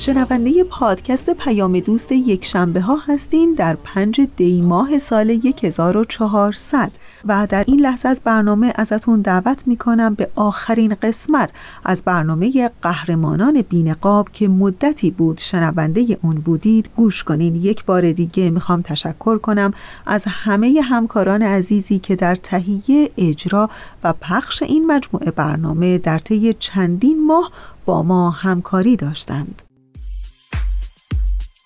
شنونده 0.00 0.64
پادکست 0.64 1.30
پیام 1.30 1.80
دوست 1.80 2.12
یک 2.12 2.44
شنبه 2.44 2.80
ها 2.80 2.96
هستین 3.06 3.54
در 3.54 3.76
پنج 3.84 4.20
دی 4.36 4.60
ماه 4.60 4.98
سال 4.98 5.40
1400 5.62 6.90
و 7.24 7.46
در 7.50 7.64
این 7.66 7.80
لحظه 7.80 8.08
از 8.08 8.20
برنامه 8.24 8.72
ازتون 8.76 9.20
دعوت 9.20 9.68
می‌کنم 9.68 10.14
به 10.14 10.28
آخرین 10.34 10.96
قسمت 11.02 11.52
از 11.84 12.02
برنامه 12.04 12.70
قهرمانان 12.82 13.62
بینقاب 13.62 14.28
که 14.32 14.48
مدتی 14.48 15.10
بود 15.10 15.38
شنونده 15.38 16.18
اون 16.22 16.34
بودید. 16.34 16.90
گوش 16.96 17.24
کنین. 17.24 17.54
یک 17.54 17.84
بار 17.84 18.12
دیگه 18.12 18.50
می‌خوام 18.50 18.82
تشکر 18.82 19.38
کنم 19.38 19.74
از 20.06 20.24
همه 20.28 20.80
همکاران 20.84 21.42
عزیزی 21.42 21.98
که 21.98 22.16
در 22.16 22.34
تهیه 22.34 23.08
اجرا 23.16 23.70
و 24.04 24.12
پخش 24.12 24.62
این 24.62 24.86
مجموعه 24.86 25.30
برنامه 25.30 25.98
در 25.98 26.18
طی 26.18 26.54
چندین 26.58 27.26
ماه 27.26 27.50
با 27.84 28.02
ما 28.02 28.30
همکاری 28.30 28.96
داشتند. 28.96 29.62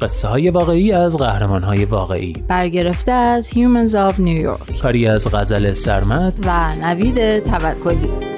قصه 0.00 0.28
های 0.28 0.50
واقعی 0.50 0.92
از 0.92 1.16
قهرمان 1.16 1.62
های 1.62 1.84
واقعی. 1.84 2.32
برگرفته 2.48 3.12
از 3.12 3.48
Humans 3.48 3.92
of 3.92 4.14
New 4.14 4.46
York. 4.46 4.78
کاری 4.82 5.06
از 5.06 5.34
غزل 5.34 5.72
سرمد 5.72 6.38
و 6.46 6.72
نوید 6.80 7.38
توکلی. 7.38 8.36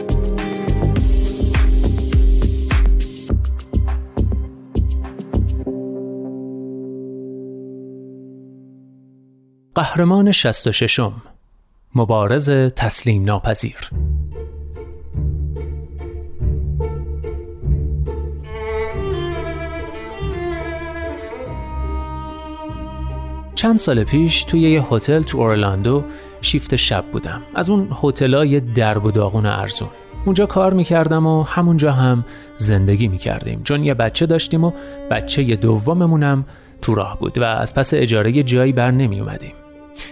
قهرمان 9.75 10.33
66 10.33 11.01
م 11.01 11.13
مبارز 11.95 12.51
تسلیم 12.51 13.25
ناپذیر. 13.25 13.91
چند 23.59 23.79
سال 23.79 24.05
پیش 24.05 24.45
توی 24.45 24.61
یه 24.61 24.87
هتل 24.91 25.23
تو 25.23 25.39
اورلاندو 25.39 26.05
شیفت 26.41 26.77
شب 26.77 27.05
بودم. 27.13 27.43
از 27.55 27.71
اون 27.71 27.89
هتلای 28.03 28.61
درب 28.61 29.05
و 29.05 29.11
داغون 29.11 29.47
ارزون. 29.47 29.89
اونجا 30.25 30.47
کار 30.47 30.73
می‌کردم 30.73 31.27
و 31.27 31.43
همونجا 31.43 31.93
هم 31.93 32.25
زندگی 32.57 33.09
می‌کردیم. 33.09 33.63
چون 33.63 33.85
یه 33.85 33.95
بچه 33.95 34.27
داشتیم 34.27 34.65
و 34.65 34.73
بچه 35.11 35.57
دوممونم 35.57 36.45
تو 36.83 36.95
راه 36.95 37.19
بود 37.19 37.39
و 37.39 37.45
از 37.45 37.75
پس 37.75 37.95
اجاره 37.95 38.43
جایی 38.43 38.73
بر 38.73 38.91
نمی 38.91 39.21
اومدیم 39.21 39.53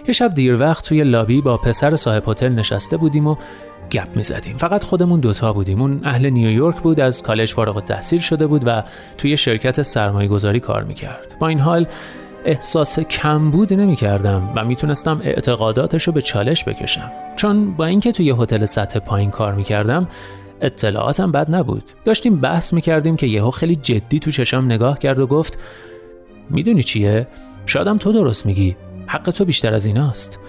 یه 0.07 0.13
شب 0.13 0.33
دیر 0.33 0.59
وقت 0.59 0.85
توی 0.85 1.03
لابی 1.03 1.41
با 1.41 1.57
پسر 1.57 1.95
صاحب 1.95 2.29
هتل 2.29 2.49
نشسته 2.49 2.97
بودیم 2.97 3.27
و 3.27 3.35
گپ 3.91 4.07
می 4.15 4.23
زدیم 4.23 4.57
فقط 4.57 4.83
خودمون 4.83 5.19
دوتا 5.19 5.53
بودیم. 5.53 5.81
اون 5.81 6.01
اهل 6.03 6.29
نیویورک 6.29 6.81
بود 6.81 6.99
از 6.99 7.23
کالج 7.23 7.53
فارغ 7.53 7.83
تحصیل 7.83 8.19
شده 8.19 8.47
بود 8.47 8.63
و 8.65 8.83
توی 9.17 9.37
شرکت 9.37 9.81
سرمایه 9.81 10.27
گذاری 10.27 10.59
کار 10.59 10.83
می‌کرد. 10.83 11.35
با 11.39 11.47
این 11.47 11.59
حال 11.59 11.87
احساس 12.45 12.99
کمبود 12.99 13.73
نمی 13.73 13.95
کردم 13.95 14.53
و 14.55 14.65
می‌تونستم 14.65 15.21
اعتقاداتش 15.23 16.03
رو 16.03 16.13
به 16.13 16.21
چالش 16.21 16.63
بکشم. 16.63 17.11
چون 17.35 17.73
با 17.73 17.85
اینکه 17.85 18.11
توی 18.11 18.35
هتل 18.39 18.65
سطح 18.65 18.99
پایین 18.99 19.31
کار 19.31 19.55
می 19.55 19.63
کردم 19.63 20.07
اطلاعاتم 20.61 21.31
بد 21.31 21.55
نبود. 21.55 21.83
داشتیم 22.05 22.41
بحث 22.41 22.73
می 22.73 22.81
کردیم 22.81 23.15
که 23.15 23.27
یهو 23.27 23.51
خیلی 23.51 23.75
جدی 23.75 24.19
تو 24.19 24.31
چشم 24.31 24.65
نگاه 24.65 24.99
کرد 24.99 25.19
و 25.19 25.27
گفت 25.27 25.59
می‌دونی 26.49 26.83
چیه؟ 26.83 27.27
شادم 27.65 27.97
تو 27.97 28.11
درست 28.11 28.45
میگی. 28.45 28.75
حق 29.07 29.31
تو 29.31 29.45
بیشتر 29.45 29.73
از 29.73 29.85
ایناست. 29.85 30.39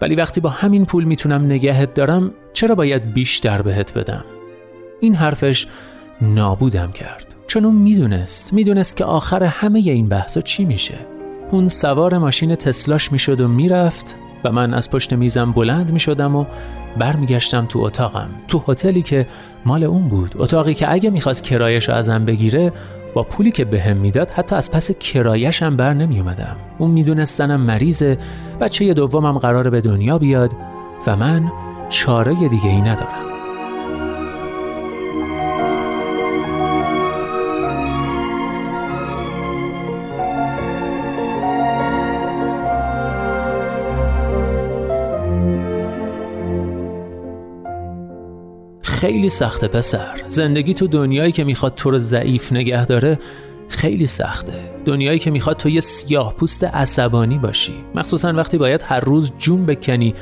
ولی 0.00 0.14
وقتی 0.14 0.40
با 0.40 0.48
همین 0.48 0.86
پول 0.86 1.04
می‌تونم 1.04 1.44
نگهت 1.44 1.94
دارم 1.94 2.30
چرا 2.52 2.74
باید 2.74 3.12
بیشتر 3.12 3.62
بهت 3.62 3.94
بدم؟ 3.94 4.24
این 5.00 5.14
حرفش 5.14 5.66
نابودم 6.20 6.92
کرد. 6.92 7.34
چون 7.46 7.64
اون 7.64 7.74
می‌دونست. 7.74 8.52
می‌دونست 8.52 8.96
که 8.96 9.04
آخر 9.04 9.42
همه 9.42 9.78
این 9.78 10.08
بحثا 10.08 10.40
چی 10.40 10.64
میشه. 10.64 10.94
اون 11.52 11.68
سوار 11.68 12.18
ماشین 12.18 12.54
تسلاش 12.54 13.12
می‌شد 13.12 13.40
و 13.40 13.48
می‌رفت 13.48 14.16
و 14.44 14.52
من 14.52 14.74
از 14.74 14.90
پشت 14.90 15.12
میزم 15.12 15.52
بلند 15.52 15.92
می‌شدم 15.92 16.36
و 16.36 16.44
برمیگشتم 16.98 17.66
تو 17.66 17.78
اتاقم 17.78 18.28
تو 18.48 18.62
هتلی 18.68 19.02
که 19.02 19.26
مال 19.64 19.84
اون 19.84 20.08
بود 20.08 20.34
اتاقی 20.38 20.74
که 20.74 20.92
اگه 20.92 21.10
می‌خواست 21.10 21.44
کرایش 21.44 21.88
رو 21.88 21.94
ازم 21.94 22.24
بگیره 22.24 22.72
با 23.14 23.22
پولی 23.22 23.52
که 23.52 23.64
بهم 23.64 23.96
می‌داد 23.96 24.30
حتی 24.30 24.56
از 24.56 24.70
پس 24.70 24.90
کرایش 24.90 25.62
هم 25.62 25.76
بر 25.76 25.94
نمی 25.94 26.20
اومدم. 26.20 26.56
اون 26.78 26.90
می‌دونست 26.90 27.38
زنم 27.38 27.60
مریضه 27.60 28.18
بچه 28.60 28.94
دومم 28.94 29.38
قراره 29.38 29.70
به 29.70 29.80
دنیا 29.80 30.18
بیاد 30.18 30.52
و 31.06 31.16
من 31.16 31.52
چاره 31.88 32.34
دیگه 32.34 32.68
ای 32.68 32.80
ندارم 32.80 33.31
خیلی 49.02 49.28
سخته 49.28 49.68
پسر. 49.68 50.22
زندگی 50.28 50.74
تو 50.74 50.86
دنیایی 50.86 51.32
که 51.32 51.44
می‌خواد 51.44 51.74
تو 51.74 51.90
رو 51.90 51.98
ضعیف 51.98 52.52
نگه 52.52 52.86
داره 52.86 53.18
خیلی 53.68 54.06
سخته. 54.06 54.52
دنیایی 54.84 55.18
که 55.18 55.30
می‌خواد 55.30 55.56
تو 55.56 55.68
یه 55.68 55.80
سیاه 55.80 56.34
پوست 56.34 56.64
عصبانی 56.64 57.38
باشی. 57.38 57.74
مخصوصا 57.94 58.32
وقتی 58.32 58.58
باید 58.58 58.84
هر 58.86 59.00
روز 59.00 59.32
جون 59.38 59.66
بکنی 59.66 60.14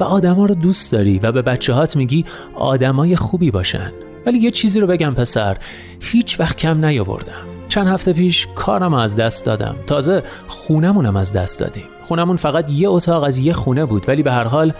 و 0.00 0.04
آدما 0.04 0.46
رو 0.46 0.54
دوست 0.54 0.92
داری 0.92 1.18
و 1.18 1.32
به 1.32 1.42
بچه 1.42 1.72
هات 1.72 1.96
میگی 1.96 2.24
آدمای 2.54 3.16
خوبی 3.16 3.50
باشن. 3.50 3.92
ولی 4.26 4.38
یه 4.38 4.50
چیزی 4.50 4.80
رو 4.80 4.86
بگم 4.86 5.14
پسر. 5.14 5.56
هیچ 6.00 6.40
وقت 6.40 6.56
کم 6.56 6.84
نیاوردم. 6.84 7.44
چند 7.68 7.88
هفته 7.88 8.12
پیش 8.12 8.48
کارم 8.54 8.94
از 8.94 9.16
دست 9.16 9.46
دادم. 9.46 9.76
تازه 9.86 10.22
خونمونم 10.46 11.16
از 11.16 11.32
دست 11.32 11.60
دادیم. 11.60 11.86
خونمون 12.08 12.36
فقط 12.36 12.70
یه 12.70 12.88
اتاق 12.88 13.22
از 13.22 13.38
یه 13.38 13.52
خونه 13.52 13.84
بود 13.84 14.08
ولی 14.08 14.22
به 14.22 14.32
هر 14.32 14.44
حال 14.44 14.72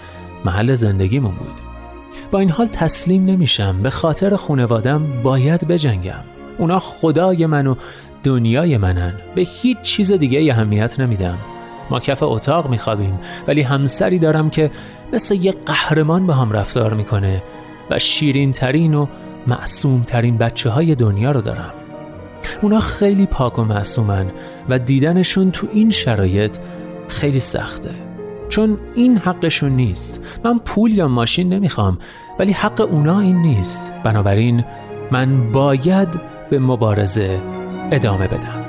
محل 0.45 0.73
زندگیمون 0.73 1.35
بود. 1.35 1.64
با 2.31 2.39
این 2.39 2.49
حال 2.49 2.67
تسلیم 2.67 3.25
نمیشم. 3.25 3.81
به 3.83 3.89
خاطر 3.89 4.35
خونوادم 4.35 5.21
باید 5.23 5.67
بجنگم. 5.67 6.23
اونا 6.57 6.79
خدای 6.79 7.45
من 7.45 7.67
و 7.67 7.75
دنیای 8.23 8.77
منن. 8.77 9.13
به 9.35 9.41
هیچ 9.41 9.81
چیز 9.81 10.11
دیگه 10.11 10.53
اهمیت 10.53 10.99
نمیدم. 10.99 11.37
ما 11.89 11.99
کف 11.99 12.23
اتاق 12.23 12.69
میخوابیم 12.69 13.19
ولی 13.47 13.61
همسری 13.61 14.19
دارم 14.19 14.49
که 14.49 14.71
مثل 15.13 15.35
یه 15.35 15.51
قهرمان 15.65 16.27
به 16.27 16.35
هم 16.35 16.51
رفتار 16.51 16.93
می‌کنه 16.93 17.43
و 17.89 17.99
شیرین 17.99 18.51
ترین 18.51 18.93
و 18.93 19.07
معصوم 19.47 20.03
ترین 20.03 20.37
بچه 20.37 20.69
های 20.69 20.95
دنیا 20.95 21.31
رو 21.31 21.41
دارم. 21.41 21.73
اونا 22.61 22.79
خیلی 22.79 23.25
پاک 23.25 23.59
و 23.59 23.63
معصومن 23.63 24.31
و 24.69 24.79
دیدنشون 24.79 25.51
تو 25.51 25.67
این 25.73 25.89
شرایط 25.89 26.57
خیلی 27.07 27.39
سخته. 27.39 28.04
چون 28.49 28.77
این 28.95 29.17
حقشون 29.17 29.71
نیست. 29.71 30.39
من 30.43 30.59
پول 30.59 30.91
یا 30.91 31.07
ماشین 31.07 31.53
نمی‌خوام 31.53 31.97
ولی 32.39 32.51
حق 32.51 32.81
اونا 32.81 33.19
این 33.19 33.35
نیست. 33.35 33.93
بنابراین 34.03 34.63
من 35.11 35.51
باید 35.51 36.19
به 36.49 36.59
مبارزه 36.59 37.41
ادامه 37.91 38.27
بدم. 38.27 38.64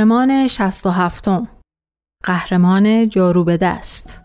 قهرمان 0.00 0.46
67 0.46 1.28
قهرمان 2.24 3.08
جارو 3.08 3.44
به 3.44 3.56
دست 3.56 4.20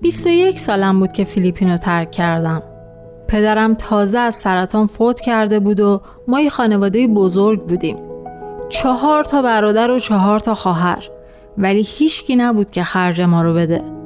بیست 0.00 0.26
و 0.26 0.28
یک 0.28 0.58
سالم 0.58 1.00
بود 1.00 1.12
که 1.12 1.24
فیلیپینو 1.24 1.76
ترک 1.76 2.10
کردم. 2.10 2.62
پدرم 3.28 3.74
تازه 3.74 4.18
از 4.18 4.34
سرطان 4.34 4.86
فوت 4.86 5.20
کرده 5.20 5.60
بود 5.60 5.80
و 5.80 6.00
ما 6.28 6.40
یه 6.40 6.50
خانواده 6.50 7.06
بزرگ 7.06 7.66
بودیم. 7.66 7.96
چهار 8.68 9.24
تا 9.24 9.42
برادر 9.42 9.90
و 9.90 9.98
چهار 9.98 10.40
تا 10.40 10.54
خواهر 10.54 11.08
ولی 11.58 11.82
هیچکی 11.82 12.36
نبود 12.36 12.70
که 12.70 12.84
خرج 12.84 13.20
ما 13.20 13.42
رو 13.42 13.54
بده. 13.54 13.97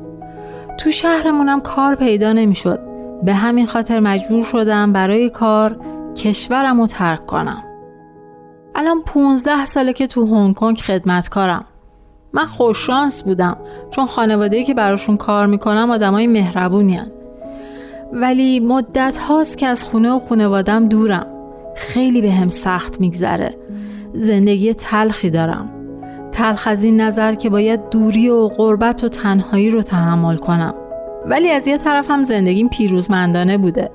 تو 0.83 0.91
شهرمونم 0.91 1.61
کار 1.61 1.95
پیدا 1.95 2.33
نمی‌شد. 2.33 2.81
به 3.23 3.35
همین 3.35 3.67
خاطر 3.67 4.01
مجبور 4.01 4.45
شدم 4.45 4.93
برای 4.93 5.31
کار 5.31 5.81
کشورم 6.17 6.81
رو 6.81 6.87
ترک 6.87 7.27
کنم. 7.27 7.65
الان 8.75 9.03
15 9.07 9.65
ساله 9.65 9.93
که 9.93 10.07
تو 10.07 10.27
هنگ 10.27 10.55
کنگ 10.55 10.79
خدمتکارم. 10.79 11.65
من 12.33 12.47
خوششانس 12.47 13.23
بودم 13.23 13.57
چون 13.91 14.07
خانواده 14.07 14.65
که 14.65 14.75
براشون 14.75 15.17
کار 15.17 15.47
می‌کنم 15.47 15.91
آدمای 15.91 16.27
مهربونی 16.27 16.97
هن. 16.97 17.11
ولی 18.13 18.61
مدت 18.61 19.19
هاست 19.19 19.59
که 19.59 19.67
از 19.67 19.85
خونه 19.85 20.13
و 20.13 20.21
خانوادم 20.29 20.89
دورم. 20.89 21.27
خیلی 21.77 22.23
به 22.23 22.31
هم 22.31 22.49
سخت 22.49 23.01
میگذره. 23.01 23.57
زندگی 24.15 24.75
تلخی 24.75 25.31
دارم. 25.31 25.82
تلخ 26.33 26.67
از 26.67 26.85
این 26.85 27.01
نظر 27.01 27.35
که 27.35 27.51
باید 27.51 27.89
دوری 27.89 28.29
و 28.29 28.49
غربت 28.49 29.05
و 29.05 29.09
تنهایی 29.09 29.71
رو 29.71 29.83
تحمل 29.83 30.37
کنم. 30.37 30.75
ولی 31.27 31.51
از 31.51 31.67
یه 31.67 31.79
طرف 31.79 32.11
هم 32.11 32.23
زندگیم 32.23 32.69
پیروزمندانه 32.69 33.59
بوده. 33.59 33.91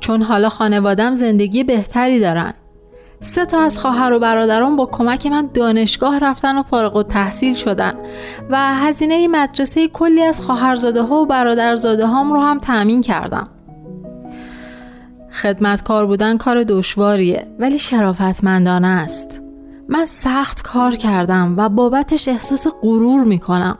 چون 0.00 0.22
حالا 0.22 0.48
خانوادم 0.48 1.14
زندگی 1.14 1.64
بهتری 1.64 2.20
دارن. 2.20 2.54
سه 3.20 3.46
تا 3.46 3.60
از 3.60 3.78
خواهر 3.78 4.12
و 4.12 4.18
برادران 4.18 4.76
با 4.76 4.86
کمک 4.86 5.26
من 5.26 5.48
دانشگاه 5.54 6.18
رفتن 6.18 6.58
و 6.58 6.62
فارغ 6.62 6.96
و 6.96 7.02
تحصیل 7.02 7.54
شدن 7.54 7.94
و 8.50 8.74
هزینه 8.74 9.28
مدرسه 9.28 9.88
کلی 9.88 10.22
از 10.22 10.40
خواهرزاده 10.40 11.02
ها 11.02 11.16
و 11.16 11.26
برادرزاده 11.26 12.06
هام 12.06 12.32
رو 12.32 12.40
هم 12.40 12.58
تأمین 12.58 13.00
کردم. 13.00 13.48
خدمتکار 15.32 16.06
بودن 16.06 16.36
کار 16.36 16.64
دشواریه 16.64 17.46
ولی 17.58 17.78
شرافتمندانه 17.78 18.88
است. 18.88 19.47
من 19.90 20.04
سخت 20.04 20.62
کار 20.62 20.94
کردم 20.94 21.54
و 21.56 21.68
بابتش 21.68 22.28
احساس 22.28 22.66
غرور 22.82 23.24
می‌کنم. 23.24 23.78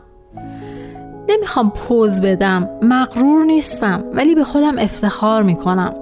نمی‌خوام 1.29 1.69
پوز 1.69 2.21
بدم 2.21 2.69
مغرور 2.81 3.45
نیستم 3.45 4.03
ولی 4.13 4.35
به 4.35 4.43
خودم 4.43 4.77
افتخار 4.77 5.43
می‌کنم. 5.43 5.95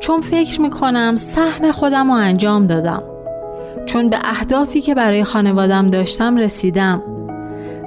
چون 0.00 0.20
فکر 0.20 0.60
می‌کنم 0.60 1.16
سهم 1.16 1.70
خودم 1.70 2.10
رو 2.10 2.16
انجام 2.16 2.66
دادم. 2.66 3.02
چون 3.86 4.08
به 4.08 4.18
اهدافی 4.24 4.80
که 4.80 4.94
برای 4.94 5.24
خانوادم 5.24 5.90
داشتم 5.90 6.36
رسیدم. 6.36 7.02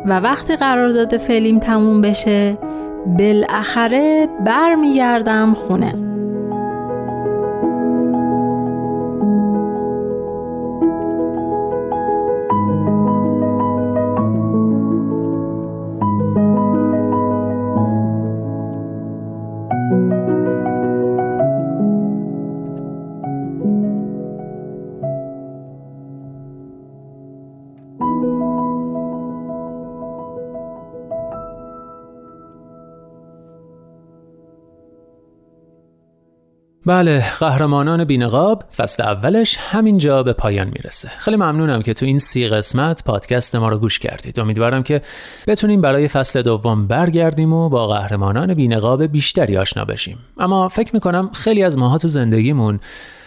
و 0.05 0.19
وقتی 0.19 0.55
قرارداد 0.55 1.17
فعلیم 1.17 1.59
تموم 1.59 2.01
بشه 2.01 2.57
بالاخره 3.19 4.29
برمیگردم 4.45 5.53
خونه. 5.53 6.12
بله 36.85 37.23
قهرمانان 37.39 38.03
بینقاب 38.03 38.63
فصل 38.77 39.03
اولش 39.03 39.57
همینجا 39.59 40.23
به 40.23 40.33
پایان 40.33 40.67
می‌رسه. 40.67 41.09
خیلی 41.17 41.37
ممنونم 41.37 41.81
که 41.81 41.93
تو 41.93 42.05
این 42.05 42.19
سی 42.19 42.47
قسمت 42.47 43.03
پادکست 43.03 43.55
ما 43.55 43.69
رو 43.69 43.77
گوش 43.77 43.99
کردید. 43.99 44.39
امیدوارم 44.39 44.83
که 44.83 45.01
بتونیم 45.47 45.81
برای 45.81 46.07
فصل 46.07 46.41
دوم 46.41 46.87
برگردیم 46.87 47.53
و 47.53 47.69
با 47.69 47.87
قهرمانان 47.87 48.53
بینقاب 48.53 49.03
بیشتری 49.03 49.57
آشنا 49.57 49.85
بشیم. 49.85 50.17
اما 50.37 50.69
فکر 50.69 50.93
می‌کنم 50.93 51.29
خیلی 51.33 51.63
از 51.63 51.77
ماها 51.77 51.97
تو 51.97 52.07
زندگیمون 52.07 52.79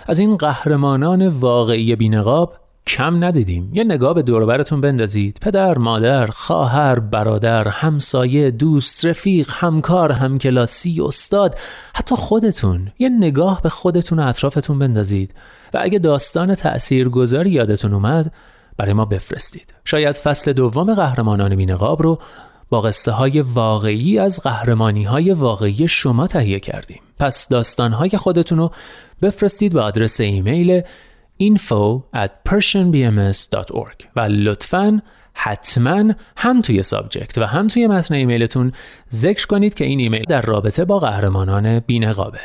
از 0.07 0.19
این 0.19 0.37
قهرمانان 0.37 1.29
واقعی 1.29 1.97
بینقاب 1.97 2.55
کم 2.87 3.25
ندیدیم. 3.25 3.71
یه 3.75 3.85
نگاه 3.85 4.15
به 4.15 4.23
دوربرتون 4.23 4.81
بندازید. 4.81 5.39
پدر 5.43 5.79
مادر 5.79 6.27
خواهر 6.27 6.99
برادر 6.99 7.69
همسایه 7.69 8.51
دوست 8.51 9.05
رفیق 9.05 9.51
همکار 9.51 10.13
همکلاسی 10.13 11.01
استاد 11.01 11.59
حتی 11.95 12.15
خودتون. 12.15 12.93
یه 12.99 13.09
نگاه 13.09 13.63
به 13.63 13.69
خودتون 13.69 14.19
و 14.19 14.29
اطرافتون 14.29 14.79
بندازید. 14.79 15.35
و 15.75 15.79
اگه 15.83 15.99
داستان 15.99 16.55
تأثیرگذاری 16.55 17.51
یادتون 17.51 17.95
اومد 17.95 18.33
برای 18.77 18.93
ما 18.93 19.05
بفرستید. 19.05 19.75
شاید 19.85 20.17
فصل 20.17 20.53
دوم 20.53 20.95
قهرمانان 20.95 21.57
بینقاب 21.57 22.03
رو 22.03 22.19
با 22.71 22.81
قصه 22.81 23.13
های 23.13 23.41
واقعی 23.41 24.19
از 24.19 24.41
قهرمانی 24.43 25.05
های 25.05 25.33
واقعی 25.33 25.89
شما 25.89 26.27
تهیه 26.27 26.61
کردیم. 26.61 27.01
پس 27.19 27.49
داستان 27.49 27.93
های 27.93 28.11
خودتون 28.11 28.59
رو 28.59 28.71
بفرستید 29.23 29.73
به 29.73 29.81
آدرس 29.81 30.21
ایمیل 30.21 30.83
info 31.43 32.03
at 32.15 32.51
persianbms.org 32.51 34.07
و 34.17 34.21
لطفاً 34.21 35.03
حتما 35.37 36.13
هم 36.37 36.61
توی 36.63 36.83
subject 36.83 37.39
و 37.39 37.45
هم 37.45 37.67
توی 37.67 37.87
متن 37.87 38.15
ایمیلتون 38.15 38.73
ذکر 39.13 39.47
کنید 39.47 39.75
که 39.75 39.85
این 39.85 40.01
ایمیل 40.01 40.25
در 40.29 40.43
رابطه 40.43 40.85
با 40.85 40.99
قهرمانان 40.99 41.81
بینقابه. 41.81 42.41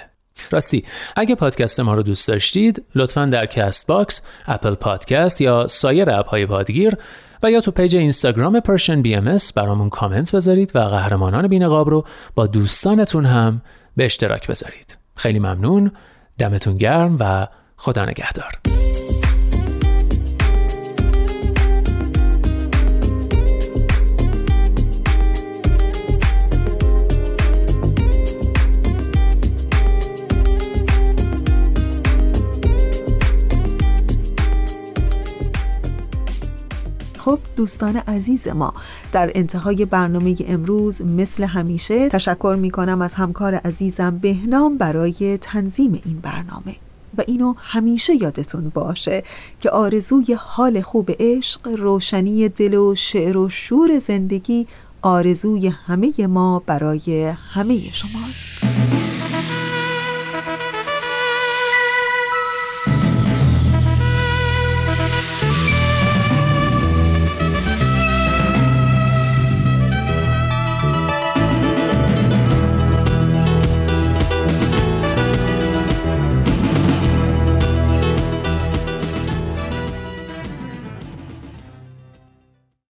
راستی 0.52 0.84
اگه 1.16 1.36
پادکست 1.36 1.80
ما 1.80 1.94
رو 1.94 2.04
دوست 2.04 2.28
داشتید 2.28 2.84
لطفا 2.96 3.26
در 3.26 3.46
Castbox 3.46 4.22
Apple 4.48 4.76
Podcast 4.76 5.42
یا 5.42 5.68
سایر 5.68 6.10
اپ 6.10 6.28
های 6.28 6.46
پادگیر 6.46 6.98
و 7.44 7.52
یا 7.52 7.62
تو 7.62 7.72
page 7.72 7.96
اینستاگرام 7.96 8.60
Persian 8.60 9.02
BMS 9.02 9.38
برامون 9.56 9.90
کامنت 9.90 10.36
بذارید 10.36 10.72
و 10.76 10.80
قهرمانان 10.80 11.48
بینقاب 11.48 11.90
رو 11.90 12.06
با 12.36 12.48
دوستانتون 12.48 13.26
هم 13.26 13.62
به 13.98 14.06
اشتراک 14.06 14.48
بذارید. 14.48 14.98
خیلی 15.16 15.40
ممنون. 15.40 15.92
دمتون 16.38 16.78
گرم 16.78 17.18
و 17.20 17.48
خدا 17.78 18.06
نگهدار. 18.06 18.71
خب 37.26 37.40
دوستان 37.58 37.96
عزیز 37.96 38.48
ما 38.48 38.74
در 39.12 39.32
انتهای 39.36 39.86
برنامه 39.86 40.36
امروز 40.48 41.02
مثل 41.02 41.44
همیشه 41.44 42.10
تشکر 42.10 42.56
می 42.60 42.72
کنم 42.72 43.02
از 43.02 43.16
همکار 43.16 43.56
عزیزم 43.56 44.18
بهنام 44.18 44.78
برای 44.78 45.38
تنظیم 45.38 46.02
این 46.06 46.20
برنامه. 46.20 46.76
و 47.18 47.24
اینو 47.28 47.54
همیشه 47.58 48.16
یادتون 48.16 48.70
باشه 48.70 49.24
که 49.60 49.70
آرزوی 49.70 50.34
حال 50.34 50.82
خوب 50.82 51.12
عشق 51.20 51.68
روشنی 51.68 52.50
دل 52.50 52.74
و 52.74 52.96
شعر 52.96 53.38
و 53.38 53.50
شور 53.50 54.00
زندگی 54.00 54.68
آرزوی 55.02 55.68
همه 55.68 56.28
ما 56.28 56.64
برای 56.66 57.34
همه 57.54 57.80
شماست. 57.80 59.21